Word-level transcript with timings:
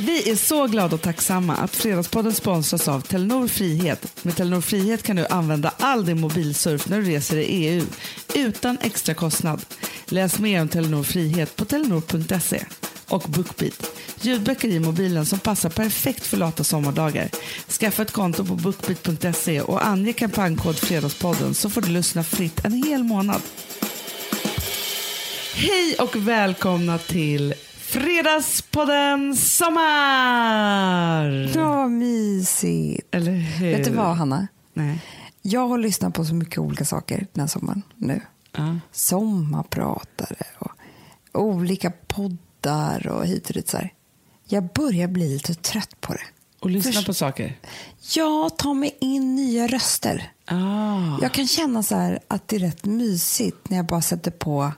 Vi 0.00 0.30
är 0.30 0.36
så 0.36 0.66
glada 0.66 0.94
och 0.94 1.02
tacksamma 1.02 1.56
att 1.56 1.76
Fredagspodden 1.76 2.32
sponsras 2.32 2.88
av 2.88 3.00
Telenor 3.00 3.48
Frihet. 3.48 4.24
Med 4.24 4.36
Telenor 4.36 4.60
Frihet 4.60 5.02
kan 5.02 5.16
du 5.16 5.26
använda 5.26 5.72
all 5.78 6.06
din 6.06 6.20
mobilsurf 6.20 6.88
när 6.88 7.00
du 7.00 7.04
reser 7.04 7.36
i 7.36 7.44
EU 7.44 7.82
utan 8.34 8.78
extra 8.80 9.14
kostnad. 9.14 9.64
Läs 10.06 10.38
mer 10.38 10.60
om 10.60 10.68
Telenor 10.68 11.02
Frihet 11.02 11.56
på 11.56 11.64
telenor.se. 11.64 12.64
Och 13.08 13.22
Bookbeat, 13.22 13.90
ljudböcker 14.20 14.68
i 14.68 14.80
mobilen 14.80 15.26
som 15.26 15.38
passar 15.38 15.70
perfekt 15.70 16.26
för 16.26 16.36
lata 16.36 16.64
sommardagar. 16.64 17.28
Skaffa 17.68 18.02
ett 18.02 18.12
konto 18.12 18.44
på 18.44 18.54
bookbeat.se 18.54 19.60
och 19.60 19.86
ange 19.86 20.12
kampanjkod 20.12 20.76
Fredagspodden 20.76 21.54
så 21.54 21.70
får 21.70 21.80
du 21.80 21.88
lyssna 21.88 22.24
fritt 22.24 22.64
en 22.64 22.82
hel 22.82 23.04
månad. 23.04 23.42
Hej 25.54 25.96
och 25.98 26.16
välkomna 26.16 26.98
till 26.98 27.54
Fredagspodden 27.88 29.36
Sommar! 29.36 31.26
Ja, 31.54 31.88
mysigt. 31.88 33.14
Eller 33.14 33.32
hur? 33.32 33.76
Vet 33.76 33.84
du 33.84 33.90
vad, 33.90 34.16
Hanna? 34.16 34.46
Nej. 34.74 35.02
Jag 35.42 35.68
har 35.68 35.78
lyssnat 35.78 36.14
på 36.14 36.24
så 36.24 36.34
mycket 36.34 36.58
olika 36.58 36.84
saker 36.84 37.26
den 37.32 37.40
här 37.40 37.48
sommaren 37.48 37.82
nu. 37.96 38.20
Ja. 38.56 38.78
Sommarpratare 38.92 40.46
och 40.58 41.42
olika 41.42 41.92
poddar 42.06 43.06
och 43.08 43.26
hit 43.26 43.48
och 43.48 43.54
dit. 43.54 43.68
Så 43.68 43.76
här. 43.76 43.92
Jag 44.44 44.64
börjar 44.72 45.08
bli 45.08 45.28
lite 45.28 45.54
trött 45.54 46.00
på 46.00 46.12
det. 46.12 46.24
Och 46.60 46.70
lyssna 46.70 46.92
Först- 46.92 47.06
på 47.06 47.14
saker. 47.14 47.58
Jag 48.14 48.58
tar 48.58 48.74
mig 48.74 48.96
in 49.00 49.34
nya 49.34 49.66
röster. 49.66 50.32
Ah. 50.46 51.18
Jag 51.22 51.32
kan 51.32 51.46
känna 51.46 51.82
så 51.82 51.94
här 51.96 52.18
att 52.28 52.48
det 52.48 52.56
är 52.56 52.60
rätt 52.60 52.84
mysigt 52.84 53.70
när 53.70 53.76
jag 53.76 53.86
bara 53.86 54.02
sätter 54.02 54.30
på 54.30 54.72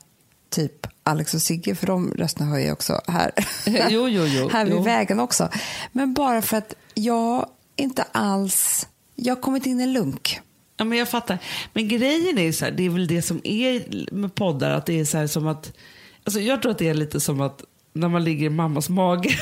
typ 0.51 0.87
Alex 1.03 1.35
och 1.35 1.43
Sigge, 1.43 1.75
för 1.75 1.87
de 1.87 2.11
rösterna 2.11 2.51
hör 2.51 2.59
jag 2.59 2.73
också 2.73 3.01
här. 3.07 3.31
Jo, 3.91 4.09
jo, 4.09 4.25
jo. 4.27 4.49
här 4.53 4.65
vid 4.65 4.75
Jo. 4.75 4.83
vägen 4.83 5.21
också. 5.21 5.49
Men 5.93 6.15
bara 6.15 6.43
för 6.43 6.57
att 6.57 6.75
jag 6.95 7.47
inte 7.77 8.02
alls... 8.13 8.87
Jag 9.15 9.35
har 9.35 9.43
kommit 9.43 9.66
in 9.66 9.80
i 9.80 9.83
en 9.83 9.93
lunk. 9.93 10.41
Ja, 10.77 10.85
men 10.85 10.99
jag 10.99 11.09
fattar. 11.09 11.39
Men 11.73 11.89
grejen 11.89 12.39
är 12.39 12.52
så 12.52 12.65
här, 12.65 12.73
det 12.73 12.83
är 12.83 12.91
väl 12.91 13.07
det 13.07 13.23
som 13.23 13.41
är 13.45 14.05
med 14.15 14.35
poddar, 14.35 14.71
att 14.71 14.87
det 14.87 15.01
är 15.01 15.05
så 15.05 15.19
här 15.19 15.27
som 15.27 15.47
att, 15.47 15.73
alltså 16.24 16.41
jag 16.41 16.63
tror 16.63 16.73
att 16.73 16.79
det 16.79 16.89
är 16.89 16.95
lite 16.95 17.21
som 17.21 17.41
att 17.41 17.65
när 17.93 18.09
man 18.09 18.24
ligger 18.24 18.46
i 18.46 18.51
mammas 18.51 18.89
mage. 18.89 19.39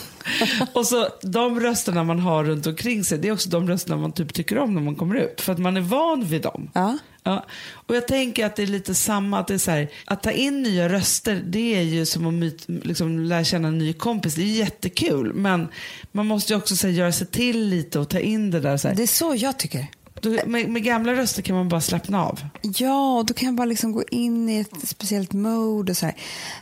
och 0.72 0.86
så 0.86 1.08
de 1.22 1.60
rösterna 1.60 2.04
man 2.04 2.18
har 2.18 2.44
runt 2.44 2.66
omkring 2.66 3.04
sig, 3.04 3.18
det 3.18 3.28
är 3.28 3.32
också 3.32 3.48
de 3.48 3.68
rösterna 3.68 3.96
man 3.96 4.12
typ 4.12 4.34
tycker 4.34 4.58
om 4.58 4.74
när 4.74 4.82
man 4.82 4.94
kommer 4.94 5.14
ut. 5.14 5.40
För 5.40 5.52
att 5.52 5.58
man 5.58 5.76
är 5.76 5.80
van 5.80 6.24
vid 6.24 6.42
dem. 6.42 6.70
Ja. 6.74 6.98
Ja, 7.26 7.44
och 7.72 7.96
jag 7.96 8.08
tänker 8.08 8.46
att 8.46 8.56
det 8.56 8.62
är 8.62 8.66
lite 8.66 8.94
samma, 8.94 9.38
att 9.38 9.46
det 9.46 9.54
är 9.54 9.58
så 9.58 9.70
här, 9.70 9.88
att 10.04 10.22
ta 10.22 10.30
in 10.30 10.62
nya 10.62 10.88
röster, 10.88 11.42
det 11.46 11.74
är 11.74 11.82
ju 11.82 12.06
som 12.06 12.26
att 12.26 12.34
myt, 12.34 12.64
liksom, 12.66 13.20
lära 13.20 13.44
känna 13.44 13.68
en 13.68 13.78
ny 13.78 13.92
kompis. 13.92 14.34
Det 14.34 14.42
är 14.42 14.44
jättekul, 14.44 15.32
men 15.34 15.68
man 16.12 16.26
måste 16.26 16.52
ju 16.52 16.58
också 16.58 16.76
så 16.76 16.86
här, 16.86 16.94
göra 16.94 17.12
sig 17.12 17.26
till 17.26 17.68
lite 17.68 17.98
och 17.98 18.08
ta 18.08 18.18
in 18.18 18.50
det 18.50 18.60
där. 18.60 18.76
Så 18.76 18.88
här. 18.88 18.94
Det 18.94 19.02
är 19.02 19.06
så 19.06 19.34
jag 19.36 19.58
tycker. 19.58 19.86
Då, 20.20 20.38
med, 20.46 20.68
med 20.68 20.84
gamla 20.84 21.12
röster 21.12 21.42
kan 21.42 21.56
man 21.56 21.68
bara 21.68 21.80
slappna 21.80 22.24
av. 22.24 22.40
Ja, 22.62 23.18
och 23.18 23.26
då 23.26 23.34
kan 23.34 23.46
jag 23.46 23.54
bara 23.54 23.64
liksom 23.64 23.92
gå 23.92 24.02
in 24.10 24.48
i 24.48 24.58
ett 24.60 24.88
speciellt 24.88 25.32
mode 25.32 25.92
och 25.92 25.96
så 25.96 26.06
här. 26.06 26.14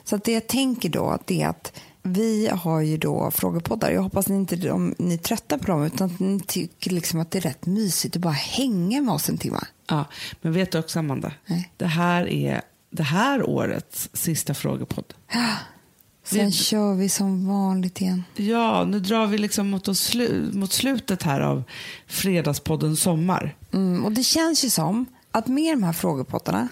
Så 0.04 0.16
att 0.16 0.24
det 0.24 0.32
jag 0.32 0.46
tänker 0.46 0.88
då, 0.88 1.18
det 1.24 1.42
är 1.42 1.48
att 1.48 1.72
vi 2.06 2.48
har 2.52 2.80
ju 2.80 2.96
då 2.96 3.30
frågepoddar. 3.30 3.90
Jag 3.90 4.02
hoppas 4.02 4.28
ni 4.28 4.36
inte 4.36 4.70
om 4.70 4.94
ni 4.98 5.14
är 5.14 5.18
trötta 5.18 5.58
på 5.58 5.66
dem, 5.66 5.82
utan 5.84 6.06
att 6.14 6.20
ni 6.20 6.40
tycker 6.40 6.90
liksom 6.90 7.20
att 7.20 7.30
det 7.30 7.38
är 7.38 7.42
rätt 7.42 7.66
mysigt 7.66 8.16
att 8.16 8.22
bara 8.22 8.32
hänga 8.32 9.00
med 9.00 9.14
oss 9.14 9.28
en 9.28 9.38
timme. 9.38 9.60
Ja, 9.88 10.04
men 10.42 10.52
vet 10.52 10.72
du 10.72 10.78
också 10.78 10.98
Amanda? 10.98 11.32
Nej. 11.46 11.72
Det 11.76 11.86
här 11.86 12.28
är 12.28 12.62
det 12.90 13.02
här 13.02 13.48
årets 13.50 14.08
sista 14.12 14.54
frågepodd. 14.54 15.14
Sen 16.24 16.46
Vi- 16.46 16.52
kör 16.52 16.94
vi 16.94 17.08
som 17.08 17.46
vanligt 17.48 18.00
igen. 18.00 18.24
Ja, 18.36 18.84
nu 18.84 19.00
drar 19.00 19.26
vi 19.26 19.38
liksom 19.38 19.70
mot, 19.70 19.88
oss 19.88 20.00
slu, 20.00 20.50
mot 20.52 20.72
slutet 20.72 21.22
här 21.22 21.40
av 21.40 21.62
Fredagspodden 22.06 22.96
Sommar. 22.96 23.56
Mm, 23.72 24.04
och 24.04 24.12
det 24.12 24.22
känns 24.22 24.64
ju 24.64 24.70
som 24.70 25.06
att 25.30 25.46
med 25.46 25.72
de 25.72 25.82
här 25.82 25.92
frågepottarna 25.92 26.68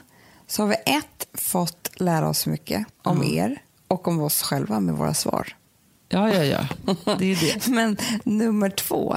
så 0.47 0.63
har 0.63 0.69
vi 0.69 0.75
ett, 0.75 1.29
fått 1.35 1.91
lära 1.97 2.29
oss 2.29 2.47
mycket 2.47 2.87
om 3.03 3.25
er 3.25 3.63
och 3.93 4.09
om 4.09 4.21
oss 4.21 4.43
själva 4.43 4.81
med 4.81 4.95
våra 4.95 5.15
svar. 5.15 5.57
Ja, 6.09 6.35
ja, 6.35 6.45
ja. 6.45 6.67
Det 7.19 7.25
är 7.33 7.41
det. 7.55 7.67
Men 7.67 7.97
nummer 8.25 8.71
två 8.71 9.17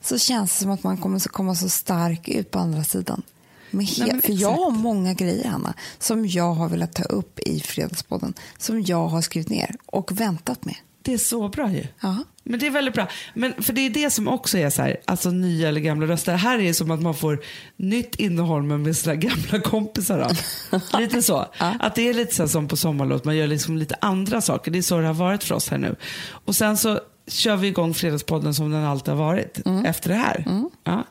så 0.00 0.18
känns 0.18 0.52
det 0.52 0.58
som 0.62 0.70
att 0.70 0.82
man 0.82 0.96
kommer 0.96 1.18
komma 1.18 1.54
så 1.54 1.68
stark 1.68 2.28
ut 2.28 2.50
på 2.50 2.58
andra 2.58 2.84
sidan. 2.84 3.22
He- 3.70 3.98
Nej, 3.98 4.08
men 4.12 4.22
för 4.22 4.32
jag 4.32 4.52
har 4.52 4.70
många 4.70 5.14
grejer, 5.14 5.48
Hanna, 5.48 5.74
som 5.98 6.26
jag 6.26 6.54
har 6.54 6.68
velat 6.68 6.92
ta 6.94 7.02
upp 7.02 7.38
i 7.38 7.60
Fredagspodden. 7.60 8.34
Som 8.58 8.82
jag 8.82 9.08
har 9.08 9.22
skrivit 9.22 9.48
ner 9.48 9.76
och 9.86 10.20
väntat 10.20 10.64
med. 10.64 10.74
Det 11.02 11.12
är 11.14 11.18
så 11.18 11.48
bra 11.48 11.70
ju. 11.72 11.86
Ja. 12.00 12.16
Men 12.48 12.60
det 12.60 12.66
är 12.66 12.70
väldigt 12.70 12.94
bra. 12.94 13.08
Men 13.34 13.62
för 13.62 13.72
det 13.72 13.80
är 13.80 13.90
det 13.90 14.10
som 14.10 14.28
också 14.28 14.58
är 14.58 14.70
så 14.70 14.82
här, 14.82 14.96
alltså 15.04 15.30
nya 15.30 15.68
eller 15.68 15.80
gamla 15.80 16.06
röster. 16.06 16.32
Det 16.32 16.38
här 16.38 16.58
är 16.58 16.72
som 16.72 16.90
att 16.90 17.02
man 17.02 17.14
får 17.14 17.40
nytt 17.76 18.14
innehåll 18.14 18.62
men 18.62 18.82
med 18.82 18.96
sina 18.96 19.14
gamla 19.14 19.60
kompisar. 19.60 20.34
Då. 20.70 20.98
lite 20.98 21.22
så. 21.22 21.46
Att 21.58 21.94
det 21.94 22.08
är 22.08 22.14
lite 22.14 22.34
så 22.34 22.42
här 22.42 22.48
som 22.48 22.68
på 22.68 22.76
sommarlov, 22.76 23.20
man 23.24 23.36
gör 23.36 23.46
liksom 23.46 23.76
lite 23.76 23.96
andra 24.00 24.40
saker. 24.40 24.70
Det 24.70 24.78
är 24.78 24.82
så 24.82 24.98
det 24.98 25.06
har 25.06 25.14
varit 25.14 25.44
för 25.44 25.54
oss 25.54 25.68
här 25.68 25.78
nu. 25.78 25.96
Och 26.28 26.56
sen 26.56 26.76
så 26.76 27.00
kör 27.26 27.56
vi 27.56 27.68
igång 27.68 27.94
Fredagspodden 27.94 28.54
som 28.54 28.70
den 28.70 28.84
alltid 28.84 29.14
har 29.14 29.24
varit 29.24 29.60
efter 29.84 30.08
det 30.08 30.16
här. 30.16 30.44
Ja. 30.84 31.04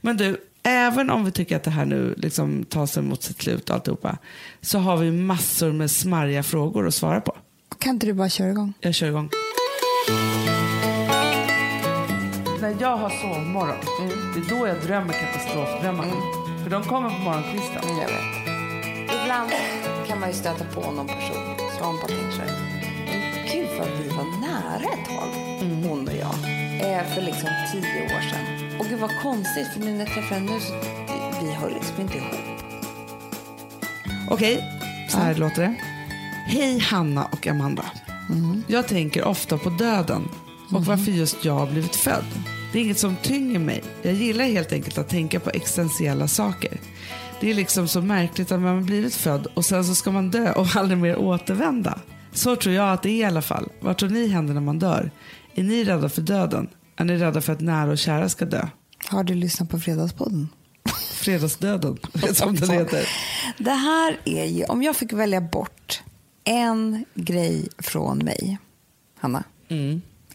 Men 0.00 0.16
du, 0.16 0.36
även 0.62 1.10
om 1.10 1.24
vi 1.24 1.30
tycker 1.30 1.56
att 1.56 1.62
det 1.62 1.70
här 1.70 1.84
nu 1.84 2.14
liksom 2.16 2.64
tar 2.64 2.86
sig 2.86 3.02
mot 3.02 3.22
sitt 3.22 3.42
slut 3.42 3.70
och 3.70 3.76
alltihopa, 3.76 4.18
så 4.60 4.78
har 4.78 4.96
vi 4.96 5.10
massor 5.10 5.72
med 5.72 5.90
smarriga 5.90 6.42
frågor 6.42 6.86
att 6.86 6.94
svara 6.94 7.20
på. 7.20 7.36
Kan 7.78 7.94
inte 7.94 8.06
du 8.06 8.12
bara 8.12 8.28
köra 8.28 8.50
igång? 8.50 8.72
Jag 8.80 8.94
kör 8.94 9.06
igång. 9.06 9.30
När 12.60 12.76
jag 12.80 12.96
har 12.96 13.10
sovmorgon, 13.10 13.76
det 14.34 14.40
är 14.40 14.58
då 14.58 14.66
jag 14.66 14.80
drömmer 14.80 15.12
katastrofdrömmar. 15.12 16.06
För 16.62 16.70
de 16.70 16.82
kommer 16.82 17.08
på 17.10 17.16
morgonkvisten. 17.16 17.82
Jag 18.00 18.08
vet. 18.08 18.34
Ibland 19.22 19.50
kan 20.08 20.20
man 20.20 20.28
ju 20.28 20.34
stöta 20.34 20.64
på 20.64 20.80
någon 20.90 21.06
person 21.06 21.54
som 21.78 21.96
bara 21.96 22.06
tänker 22.06 22.30
så 22.30 22.40
här. 22.42 22.52
"Men 23.06 23.20
Gud 23.52 23.68
vad 23.78 23.88
vi 23.88 24.08
var 24.08 24.40
nära 24.40 24.92
ett 24.94 25.08
tag, 25.08 25.28
hon 25.60 26.08
och 26.08 26.14
jag. 26.14 26.34
Eh, 26.92 27.04
för 27.14 27.22
liksom 27.22 27.48
tio 27.72 28.04
år 28.04 28.20
sedan. 28.30 28.76
Och 28.80 28.86
gud 28.86 29.00
vad 29.00 29.10
konstigt 29.22 29.68
för 29.72 29.80
nu 29.80 29.92
när 29.92 29.98
jag 30.04 30.14
träffar 30.14 30.34
henne 30.34 30.52
nu 30.52 30.60
så 30.60 30.74
vi 31.42 31.52
hör 31.52 31.70
liksom 31.70 32.00
inte 32.00 32.16
ihop. 32.16 32.34
Okej, 34.30 34.64
så 35.10 35.18
här 35.18 35.34
låter 35.34 35.62
det. 35.62 35.74
Hej 36.46 36.78
Hanna 36.78 37.24
och 37.24 37.46
Amanda. 37.46 37.84
Jag 38.66 38.88
tänker 38.88 39.24
ofta 39.24 39.58
på 39.58 39.70
döden 39.70 40.28
och 40.70 40.84
varför 40.84 41.12
just 41.12 41.44
jag 41.44 41.54
har 41.54 41.66
blivit 41.66 41.96
född. 41.96 42.24
Det 42.72 42.78
är 42.78 42.82
inget 42.82 42.98
som 42.98 43.16
tynger 43.16 43.58
mig. 43.58 43.82
Jag 44.02 44.14
gillar 44.14 44.44
helt 44.44 44.72
enkelt 44.72 44.98
att 44.98 45.08
tänka 45.08 45.40
på 45.40 45.50
existentiella 45.50 46.28
saker. 46.28 46.80
Det 47.40 47.50
är 47.50 47.54
liksom 47.54 47.88
så 47.88 48.00
märkligt 48.00 48.52
att 48.52 48.60
man 48.60 48.74
har 48.74 48.82
blivit 48.82 49.14
född 49.14 49.46
och 49.54 49.64
sen 49.64 49.84
så 49.84 49.94
ska 49.94 50.10
man 50.10 50.30
dö 50.30 50.52
och 50.52 50.66
aldrig 50.76 50.98
mer 50.98 51.16
återvända. 51.16 51.98
Så 52.32 52.56
tror 52.56 52.74
jag 52.74 52.92
att 52.92 53.02
det 53.02 53.10
är 53.10 53.20
i 53.20 53.24
alla 53.24 53.42
fall. 53.42 53.68
Vad 53.80 53.96
tror 53.96 54.10
ni 54.10 54.28
händer 54.28 54.54
när 54.54 54.60
man 54.60 54.78
dör? 54.78 55.10
Är 55.54 55.62
ni 55.62 55.84
rädda 55.84 56.08
för 56.08 56.22
döden? 56.22 56.68
Är 56.96 57.04
ni 57.04 57.16
rädda 57.16 57.40
för 57.40 57.52
att 57.52 57.60
nära 57.60 57.90
och 57.90 57.98
kära 57.98 58.28
ska 58.28 58.44
dö? 58.44 58.68
Har 59.06 59.24
du 59.24 59.34
lyssnat 59.34 59.70
på 59.70 59.80
Fredagspodden? 59.80 60.48
Fredagsdöden, 61.12 61.98
som 62.32 62.54
den 62.54 62.70
heter. 62.70 63.08
Det 63.58 63.70
här 63.70 64.20
är 64.24 64.44
ju, 64.44 64.64
om 64.64 64.82
jag 64.82 64.96
fick 64.96 65.12
välja 65.12 65.40
bort 65.40 66.02
en 66.44 67.04
grej 67.14 67.68
från 67.78 68.18
mig, 68.18 68.58
Hanna. 69.18 69.44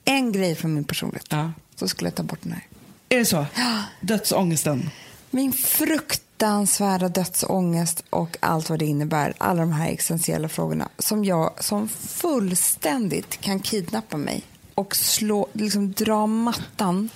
En 0.06 0.32
grej 0.32 0.56
från 0.56 0.74
min 0.74 0.84
personlighet. 0.84 1.28
Ja. 1.30 1.52
Så 1.76 1.88
skulle 1.88 2.08
jag 2.08 2.16
ta 2.16 2.24
bort 2.24 2.40
den 2.44 2.52
här. 2.52 2.68
Är 3.10 3.18
det 3.18 3.26
så? 3.26 3.46
Dödsångesten. 4.02 4.90
Min 5.32 5.54
fruktansvärda 5.54 7.10
dödsångest 7.10 8.04
och 8.10 8.38
allt 8.40 8.70
vad 8.70 8.80
det 8.80 8.86
innebär, 8.86 9.34
alla 9.38 9.62
de 9.62 9.72
här 9.72 9.90
existentiella 9.90 10.50
frågorna 10.50 10.90
som 10.98 11.26
jag 11.26 11.64
som 11.64 11.90
fullständigt 11.90 13.42
kan 13.42 13.60
kidnappa 13.60 14.18
mig 14.18 14.44
och 14.76 14.96
slå, 14.96 15.48
liksom 15.54 15.92
dra 15.92 16.28
mattan 16.28 17.10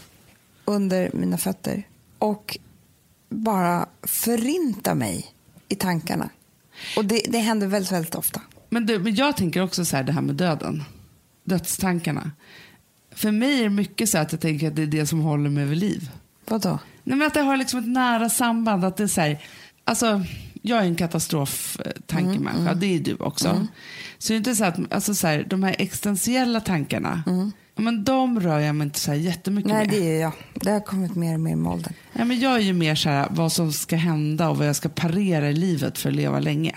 under 0.66 1.12
mina 1.14 1.38
fötter 1.38 1.84
och 2.20 2.58
bara 3.30 3.86
förinta 4.04 4.96
mig 4.96 5.34
i 5.68 5.76
tankarna. 5.76 6.30
Och 6.98 7.06
det, 7.06 7.22
det 7.30 7.38
händer 7.38 7.68
väldigt, 7.68 7.92
väldigt 7.92 8.16
ofta. 8.16 8.42
Men, 8.74 8.86
du, 8.86 9.00
men 9.00 9.16
jag 9.16 9.38
tänker 9.38 9.62
också 9.62 9.86
så 9.86 9.96
här, 9.96 10.04
det 10.04 10.12
här 10.12 10.22
med 10.22 10.36
döden. 10.36 10.84
Dödstankarna. 11.44 12.32
För 13.12 13.32
mig 13.32 13.60
är 13.60 13.64
det 13.64 13.70
mycket 13.70 14.10
så 14.10 14.18
att 14.18 14.32
jag 14.32 14.42
tänker 14.42 14.68
att 14.68 14.76
det 14.76 14.82
är 14.82 14.88
det 14.88 15.06
som 15.06 15.20
håller 15.20 15.50
mig 15.50 15.66
vid 15.66 15.78
liv. 15.78 16.12
Vadå? 16.46 16.80
Nej, 17.04 17.18
men 17.18 17.28
att 17.28 17.34
det 17.34 17.42
har 17.42 17.58
liksom 17.58 17.80
ett 17.80 17.88
nära 17.88 18.30
samband. 18.30 18.86
Att 18.86 18.98
det 18.98 19.04
är 19.04 19.08
så 19.08 19.22
här, 19.22 19.40
alltså, 19.84 20.24
jag 20.62 20.80
är 20.80 20.84
en 20.84 20.96
katastroftankemänniska, 20.96 22.74
det 22.74 22.86
är 22.86 23.00
du 23.00 23.16
också. 23.16 23.68
Så 24.18 24.34
det 24.34 24.36
är 24.36 24.38
inte 24.38 24.56
så 24.56 24.64
att 24.64 24.94
alltså, 24.94 25.16
så 25.16 25.28
här, 25.28 25.44
de 25.50 25.64
här 25.64 25.76
existentiella 25.80 26.60
tankarna, 26.60 27.24
men 27.76 28.04
de 28.04 28.40
rör 28.40 28.60
jag 28.60 28.76
mig 28.76 28.86
inte 28.86 29.00
så 29.00 29.12
här 29.12 29.18
jättemycket 29.18 29.72
Nej, 29.72 29.88
med. 29.88 29.96
det 29.96 30.16
är 30.16 30.22
jag. 30.22 30.32
Det 30.54 30.72
har 30.72 30.80
kommit 30.80 31.16
mer 31.16 31.34
och 31.34 31.40
mer 31.40 31.56
med 31.56 31.72
åldern. 31.72 31.94
Ja, 32.14 32.26
men 32.26 32.40
jag 32.40 32.56
är 32.56 32.60
ju 32.60 32.74
mer 32.74 32.96
så 32.96 33.10
här, 33.10 33.28
vad 33.32 33.52
som 33.52 33.74
ska 33.74 33.96
hända 33.96 34.50
och 34.50 34.58
vad 34.58 34.68
jag 34.68 34.76
ska 34.76 34.90
parera 34.90 35.50
i 35.50 35.54
livet 35.54 35.98
för 35.98 36.10
att 36.10 36.16
leva 36.16 36.40
länge. 36.40 36.76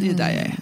Det 0.00 0.08
är 0.08 0.14
där 0.14 0.30
jag 0.30 0.40
är. 0.46 0.58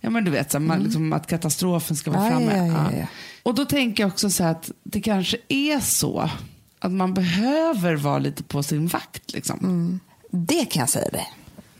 Ja 0.00 0.10
men 0.10 0.24
du 0.24 0.30
vet, 0.30 0.50
så, 0.52 0.60
man, 0.60 0.82
liksom, 0.82 1.12
att 1.12 1.26
katastrofen 1.26 1.96
ska 1.96 2.10
vara 2.10 2.24
Ja, 2.24 2.30
framme. 2.30 2.56
ja, 2.56 2.66
ja, 2.92 2.98
ja. 2.98 3.06
Och 3.42 3.54
då 3.54 3.64
tänker 3.64 4.02
jag 4.02 4.12
också 4.12 4.30
så 4.30 4.44
här 4.44 4.50
att 4.50 4.70
det 4.82 5.00
kanske 5.00 5.36
är 5.48 5.80
så 5.80 6.30
att 6.78 6.92
man 6.92 7.14
behöver 7.14 7.96
vara 7.96 8.18
lite 8.18 8.42
på 8.42 8.62
sin 8.62 8.86
vakt. 8.86 9.32
Liksom. 9.32 9.58
Mm. 9.58 10.00
Det 10.30 10.64
kan 10.64 10.80
jag 10.80 10.88
säga 10.88 11.08
dig. 11.08 11.32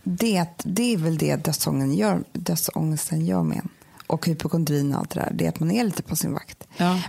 Det, 0.02 0.44
det 0.64 0.92
är 0.94 0.96
väl 0.96 1.18
det 1.18 1.36
dödsångesten 1.36 1.94
gör, 1.94 2.24
dödsångesten 2.32 3.26
gör 3.26 3.42
med 3.42 3.58
en. 3.58 3.68
Och 4.06 4.26
hypokondrin 4.26 4.92
och 4.94 4.98
allt 5.00 5.10
det 5.10 5.20
där. 5.20 5.32
Det 5.34 5.44
är 5.44 5.48
att 5.48 5.60
man 5.60 5.70
är 5.70 5.84
lite 5.84 6.02
på 6.02 6.16
sin 6.16 6.32
vakt. 6.32 6.64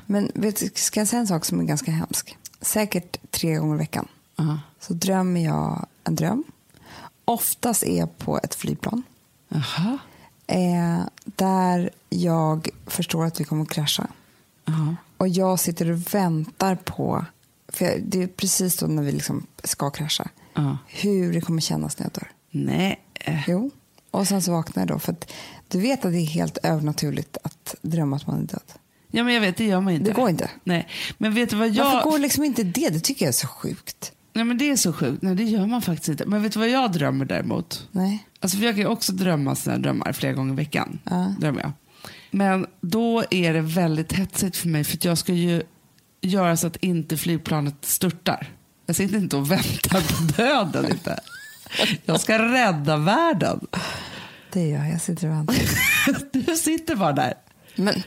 Men 0.06 0.32
vet, 0.36 0.78
ska 0.78 1.00
jag 1.00 1.08
säga 1.08 1.20
en 1.20 1.28
sak 1.28 1.46
som 1.46 1.60
är 1.60 1.64
ganska 1.64 1.92
hemsk? 1.92 2.38
Säkert 2.62 3.18
tre 3.32 3.56
gånger 3.56 3.76
i 3.76 3.78
veckan 3.78 4.08
Ja. 4.36 4.60
så 4.80 4.94
drömmer 4.94 5.42
jag 5.46 5.86
en 6.04 6.16
dröm. 6.16 6.44
Oftast 7.26 7.84
är 7.84 7.98
jag 7.98 8.18
på 8.18 8.40
ett 8.44 8.56
flygplan. 8.56 9.04
Jaha. 9.54 9.98
Eh, 10.48 11.06
där 11.26 11.90
jag 12.10 12.70
förstår 12.88 13.26
att 13.26 13.40
vi 13.40 13.44
kommer 13.44 13.64
att 13.64 13.70
krascha. 13.70 14.08
Jaha. 14.66 14.96
Och 15.18 15.28
jag 15.28 15.60
sitter 15.60 15.92
och 15.92 16.14
väntar 16.16 16.76
på, 16.76 17.26
för 17.68 17.86
jag, 17.86 18.02
det 18.04 18.24
är 18.24 18.28
precis 18.28 18.78
då 18.78 18.86
när 18.88 19.04
vi 19.04 19.12
liksom 19.12 19.48
ska 19.64 19.90
krascha, 19.90 20.30
Ja. 20.54 20.78
hur 20.88 21.34
det 21.34 21.42
kommer 21.42 21.62
kännas 21.62 22.00
när 22.00 22.06
jag 22.06 22.14
dör. 22.14 22.32
Nej. 22.52 23.00
eh, 23.14 23.50
Jo. 23.50 23.72
Och 24.12 24.28
sen 24.28 24.42
så 24.42 24.52
vaknar 24.52 24.82
jag 24.82 24.88
då. 24.88 25.00
För 25.00 25.12
att 25.12 25.32
du 25.68 25.80
vet 25.80 26.06
att 26.06 26.12
det 26.12 26.18
är 26.20 26.26
helt 26.26 26.58
övernaturligt 26.64 27.38
att 27.44 27.76
drömma 27.82 28.16
att 28.16 28.28
man 28.28 28.40
är 28.40 28.44
död. 28.48 28.74
Ja 29.12 29.24
men 29.24 29.34
jag 29.34 29.42
vet, 29.42 29.58
det 29.58 29.66
gör 29.66 29.82
man 29.82 29.94
inte. 29.94 30.06
Det 30.06 30.14
går 30.16 30.30
inte. 30.30 30.50
Nej. 30.64 30.88
Men 31.18 31.34
vet 31.34 31.50
du 31.50 31.56
vad 31.56 31.70
jag... 31.70 31.86
Varför 31.86 32.10
går 32.12 32.20
liksom 32.20 32.44
inte 32.44 32.64
det? 32.64 32.90
Det 32.90 33.00
tycker 33.00 33.26
jag 33.26 33.30
är 33.30 33.34
så 33.34 33.48
sjukt. 33.48 34.12
Nej 34.34 34.46
men 34.46 34.58
det 34.58 34.70
är 34.72 34.76
så 34.76 34.94
sjukt. 34.94 35.22
Nej 35.22 35.36
det 35.36 35.44
gör 35.44 35.66
man 35.66 35.82
faktiskt 35.82 36.10
inte. 36.10 36.26
Men 36.26 36.42
vet 36.44 36.54
du 36.54 36.60
vad 36.60 36.70
jag 36.70 36.92
drömmer 36.92 37.26
däremot? 37.26 37.88
Nej. 37.92 38.28
Alltså 38.40 38.58
för 38.58 38.66
jag 38.66 38.76
kan 38.76 38.82
ju 38.82 38.88
också 38.88 39.12
drömma 39.12 39.56
sådana 39.56 39.82
drömmar 39.82 40.14
flera 40.14 40.34
gånger 40.34 40.54
i 40.54 40.56
veckan. 40.56 41.00
Ja. 41.04 41.36
Drömmer 41.40 41.62
jag. 41.62 41.72
Men 42.32 42.66
då 42.82 43.24
är 43.30 43.54
det 43.54 43.62
väldigt 43.62 44.14
hetsigt 44.14 44.58
för 44.58 44.68
mig 44.68 44.84
för 44.84 44.98
jag 45.02 45.18
ska 45.18 45.34
ju 45.34 45.64
göra 46.22 46.58
så 46.58 46.68
att 46.68 46.76
inte 46.76 47.18
flygplanet 47.18 47.86
störtar. 47.86 48.48
Jag 48.86 48.96
sitter 48.96 49.18
inte 49.18 49.38
och 49.38 49.52
väntar 49.52 50.02
på 50.02 50.34
döden 50.42 50.92
inte. 50.92 51.20
Jag 52.06 52.22
ska 52.22 52.40
rädda 52.40 52.98
världen. 52.98 53.68
Det 54.52 54.68
gör 54.68 54.84
jag. 54.84 54.94
Jag 54.94 55.02
sitter 55.02 55.28
och 55.28 55.34
väntar. 55.34 55.56
Du 56.46 56.56
sitter 56.56 56.96
bara 56.96 57.14
där. 57.14 57.34
Men 57.76 58.04